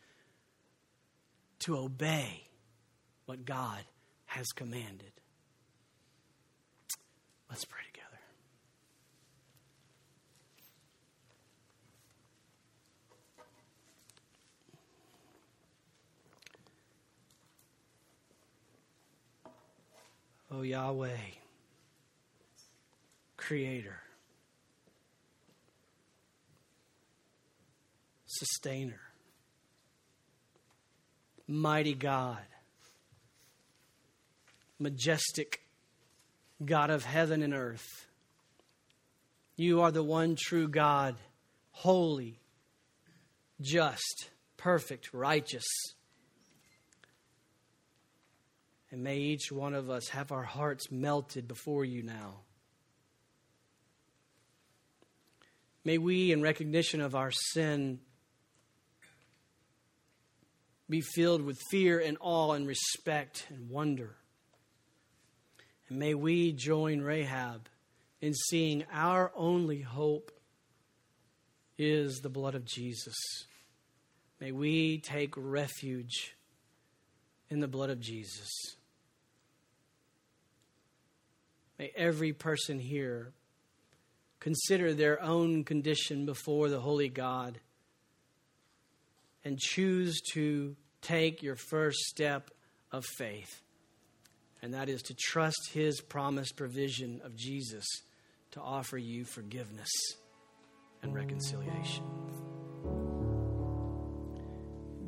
to 1.60 1.78
obey 1.78 2.48
what 3.26 3.44
God 3.44 3.80
has 4.28 4.48
commanded. 4.54 5.12
Let's 7.50 7.66
pray 7.66 7.82
together. 7.92 8.08
Oh 20.50 20.62
Yahweh, 20.62 21.10
Creator, 23.36 24.00
Sustainer, 28.42 29.00
Mighty 31.48 31.94
God, 31.94 32.40
Majestic 34.80 35.62
God 36.66 36.90
of 36.90 37.06
heaven 37.06 37.44
and 37.44 37.54
earth. 37.54 38.08
You 39.58 39.82
are 39.82 39.92
the 39.92 40.02
one 40.02 40.36
true 40.36 40.68
God, 40.68 41.18
holy, 41.70 42.40
just, 43.62 44.32
perfect, 44.58 45.14
righteous. 45.14 45.68
And 48.90 49.04
may 49.04 49.18
each 49.18 49.52
one 49.52 49.76
of 49.76 49.92
us 49.92 50.08
have 50.10 50.32
our 50.32 50.42
hearts 50.42 50.90
melted 50.90 51.48
before 51.48 51.86
you 51.86 52.02
now. 52.02 52.40
May 55.86 56.00
we, 56.00 56.32
in 56.32 56.42
recognition 56.42 57.02
of 57.02 57.14
our 57.14 57.30
sin, 57.30 58.00
be 60.92 61.02
filled 61.02 61.42
with 61.42 61.58
fear 61.72 62.00
and 62.00 62.18
awe 62.20 62.52
and 62.52 62.68
respect 62.68 63.48
and 63.50 63.70
wonder. 63.70 64.18
And 65.90 65.98
may 65.98 66.14
we 66.14 66.52
join 66.52 67.02
Rahab 67.02 67.68
in 68.20 68.34
seeing 68.34 68.84
our 68.92 69.32
only 69.36 69.82
hope 69.82 70.32
is 71.78 72.20
the 72.20 72.30
blood 72.30 72.56
of 72.56 72.66
Jesus. 72.66 73.16
May 74.40 74.52
we 74.52 75.00
take 75.00 75.34
refuge 75.38 76.36
in 77.50 77.62
the 77.62 77.68
blood 77.68 77.90
of 77.90 78.00
Jesus. 78.00 78.50
May 81.80 81.92
every 81.96 82.34
person 82.34 82.80
here 82.80 83.32
consider 84.40 84.94
their 84.94 85.22
own 85.22 85.64
condition 85.64 86.26
before 86.26 86.70
the 86.70 86.82
Holy 86.82 87.10
God 87.10 87.60
and 89.44 89.58
choose 89.58 90.22
to 90.34 90.76
take 91.02 91.44
your 91.44 91.56
first 91.56 92.00
step 92.00 92.52
of 92.92 93.06
faith 93.06 93.62
and 94.62 94.74
that 94.74 94.90
is 94.90 95.02
to 95.04 95.14
trust 95.16 95.70
His 95.74 96.02
promised 96.02 96.56
provision 96.56 97.22
of 97.24 97.36
Jesus 97.36 97.86
to 98.52 98.62
offer 98.62 98.98
you 98.98 99.26
forgiveness 99.26 99.90
and 101.02 101.14
reconciliation. 101.16 102.04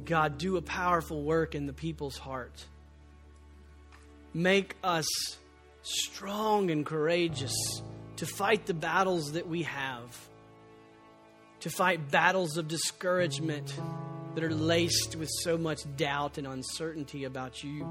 God, 0.05 0.37
do 0.37 0.57
a 0.57 0.61
powerful 0.61 1.23
work 1.23 1.55
in 1.55 1.65
the 1.65 1.73
people's 1.73 2.17
heart. 2.17 2.65
Make 4.33 4.75
us 4.83 5.05
strong 5.83 6.71
and 6.71 6.85
courageous 6.85 7.53
to 8.17 8.25
fight 8.25 8.65
the 8.65 8.73
battles 8.73 9.33
that 9.33 9.47
we 9.47 9.63
have, 9.63 10.17
to 11.59 11.69
fight 11.69 12.09
battles 12.09 12.57
of 12.57 12.67
discouragement 12.67 13.73
that 14.35 14.43
are 14.43 14.53
laced 14.53 15.15
with 15.15 15.29
so 15.41 15.57
much 15.57 15.81
doubt 15.95 16.37
and 16.37 16.47
uncertainty 16.47 17.23
about 17.25 17.63
you 17.63 17.87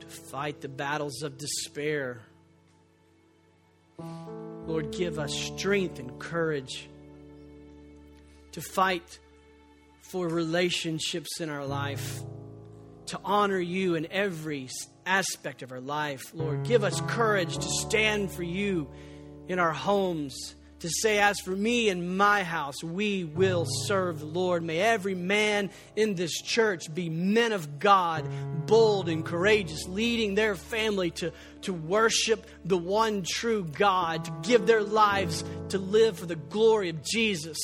To 0.00 0.06
fight 0.30 0.60
the 0.60 0.68
battles 0.68 1.22
of 1.22 1.36
despair. 1.36 2.20
Lord, 4.66 4.92
give 4.92 5.18
us 5.18 5.34
strength 5.34 5.98
and 5.98 6.18
courage 6.18 6.88
to 8.52 8.60
fight 8.60 9.18
for 10.00 10.26
relationships 10.28 11.40
in 11.40 11.50
our 11.50 11.66
life, 11.66 12.20
to 13.06 13.20
honor 13.24 13.58
you 13.58 13.94
in 13.94 14.06
every 14.10 14.68
aspect 15.04 15.62
of 15.62 15.72
our 15.72 15.80
life. 15.80 16.32
Lord, 16.32 16.64
give 16.64 16.84
us 16.84 17.00
courage 17.02 17.56
to 17.56 17.68
stand 17.68 18.30
for 18.30 18.42
you 18.42 18.88
in 19.48 19.58
our 19.58 19.72
homes 19.72 20.54
to 20.80 20.88
say, 20.88 21.18
As 21.18 21.40
for 21.40 21.50
me 21.50 21.88
and 21.88 22.16
my 22.16 22.42
house, 22.42 22.82
we 22.82 23.24
will 23.24 23.66
serve 23.66 24.20
the 24.20 24.26
Lord. 24.26 24.62
May 24.62 24.78
every 24.80 25.14
man 25.14 25.70
in 25.96 26.14
this 26.14 26.40
church 26.40 26.92
be 26.92 27.08
men 27.08 27.52
of 27.52 27.78
God, 27.78 28.26
bold 28.66 29.08
and 29.08 29.24
courageous, 29.24 29.86
leading 29.88 30.34
their 30.34 30.54
family 30.54 31.10
to, 31.12 31.32
to 31.62 31.72
worship 31.72 32.46
the 32.64 32.78
one 32.78 33.22
true 33.22 33.64
God, 33.64 34.24
to 34.24 34.32
give 34.42 34.66
their 34.66 34.82
lives 34.82 35.44
to 35.70 35.78
live 35.78 36.18
for 36.18 36.26
the 36.26 36.36
glory 36.36 36.90
of 36.90 37.02
Jesus. 37.02 37.58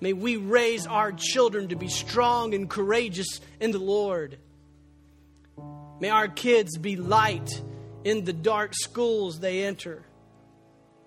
May 0.00 0.12
we 0.12 0.36
raise 0.36 0.86
our 0.86 1.12
children 1.12 1.68
to 1.68 1.76
be 1.76 1.88
strong 1.88 2.54
and 2.54 2.70
courageous 2.70 3.40
in 3.58 3.72
the 3.72 3.78
Lord. 3.78 4.38
May 6.00 6.10
our 6.10 6.28
kids 6.28 6.78
be 6.78 6.94
light 6.94 7.62
in 8.04 8.24
the 8.24 8.32
dark 8.32 8.74
schools 8.74 9.40
they 9.40 9.64
enter. 9.64 10.04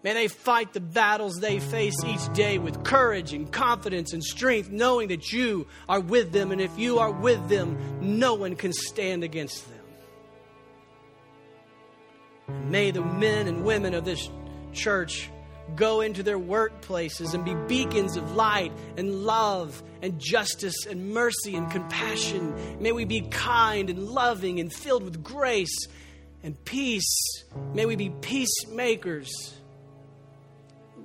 May 0.04 0.14
they 0.14 0.28
fight 0.28 0.74
the 0.74 0.80
battles 0.80 1.40
they 1.40 1.60
face 1.60 2.04
each 2.04 2.34
day 2.34 2.58
with 2.58 2.84
courage 2.84 3.34
and 3.34 3.52
confidence 3.52 4.14
and 4.14 4.24
strength, 4.24 4.72
knowing 4.72 5.10
that 5.10 5.32
you 5.32 5.68
are 5.88 6.00
with 6.00 6.32
them, 6.32 6.52
and 6.52 6.60
if 6.60 6.78
you 6.78 6.98
are 6.98 7.12
with 7.12 7.48
them, 7.50 7.78
no 8.20 8.34
one 8.34 8.56
can 8.56 8.74
stand 8.74 9.24
against 9.24 9.68
them. 9.70 9.78
And 12.48 12.72
may 12.72 12.90
the 12.90 13.04
men 13.04 13.48
and 13.48 13.64
women 13.64 13.94
of 13.94 14.04
this 14.04 14.30
church 14.74 15.30
go 15.76 16.02
into 16.02 16.24
their 16.24 16.40
workplaces 16.40 17.34
and 17.34 17.46
be 17.46 17.54
beacons 17.68 18.18
of 18.18 18.36
light 18.36 18.74
and 18.98 19.24
love 19.24 19.82
and 20.02 20.20
justice 20.20 20.86
and 20.88 21.14
mercy 21.14 21.56
and 21.56 21.70
compassion. 21.72 22.82
May 22.82 22.92
we 22.92 23.06
be 23.06 23.22
kind 23.22 23.90
and 23.90 24.10
loving 24.10 24.60
and 24.60 24.74
filled 24.74 25.04
with 25.04 25.24
grace 25.24 25.88
and 26.44 26.62
peace. 26.66 27.44
May 27.74 27.86
we 27.86 27.96
be 27.96 28.10
peacemakers. 28.10 29.30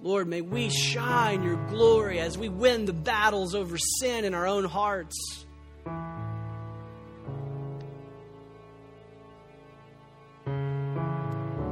Lord, 0.07 0.28
may 0.28 0.40
we 0.40 0.70
shine 0.70 1.42
your 1.42 1.57
glory 1.66 2.20
as 2.20 2.38
we 2.38 2.48
win 2.48 2.84
the 2.84 2.92
battles 2.92 3.57
over 3.57 3.76
sin 3.76 4.24
in 4.24 4.34
our 4.34 4.46
own 4.46 4.62
hearts. 4.62 5.44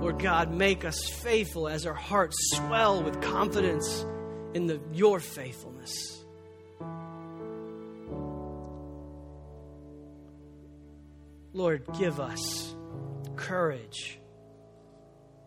Lord 0.01 0.19
God, 0.19 0.53
make 0.53 0.85
us 0.85 1.09
faithful 1.23 1.69
as 1.69 1.87
our 1.87 1.95
hearts 1.95 2.35
swell 2.55 3.05
with 3.05 3.23
confidence 3.23 4.05
in 4.53 4.67
the, 4.67 4.81
your 4.93 5.21
faithfulness. 5.21 6.25
Lord, 11.53 11.85
give 11.97 12.19
us 12.19 12.75
courage 13.37 14.19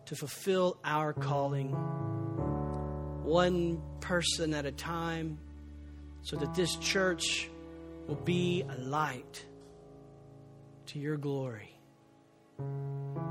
to 0.05 0.15
fulfill 0.15 0.79
our 0.85 1.11
calling 1.11 1.75
one 3.27 3.81
person 3.99 4.53
at 4.53 4.65
a 4.65 4.71
time, 4.71 5.37
so 6.21 6.37
that 6.37 6.55
this 6.55 6.77
church 6.77 7.49
will 8.07 8.15
be 8.15 8.63
a 8.69 8.77
light 8.79 9.45
to 10.87 10.97
your 10.97 11.17
glory. 11.17 11.77
And 12.57 13.21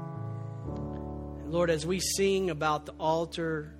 Lord, 1.50 1.70
as 1.70 1.86
we 1.86 2.00
sing 2.00 2.50
about 2.50 2.84
the 2.84 2.92
altar 2.92 3.74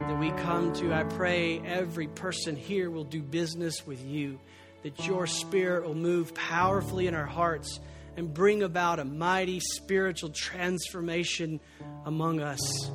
that 0.00 0.20
we 0.20 0.30
come 0.32 0.74
to, 0.74 0.92
I 0.92 1.04
pray 1.04 1.60
every 1.60 2.08
person 2.08 2.56
here 2.56 2.90
will 2.90 3.04
do 3.04 3.22
business 3.22 3.86
with 3.86 4.04
you, 4.04 4.38
that 4.82 5.06
your 5.06 5.26
spirit 5.26 5.86
will 5.86 5.94
move 5.94 6.34
powerfully 6.34 7.06
in 7.06 7.14
our 7.14 7.24
hearts 7.24 7.80
and 8.16 8.34
bring 8.34 8.62
about 8.62 8.98
a 8.98 9.04
mighty 9.04 9.60
spiritual 9.60 10.28
transformation 10.30 11.58
among 12.04 12.40
us 12.40 12.90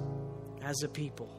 as 0.61 0.83
a 0.83 0.87
people. 0.87 1.38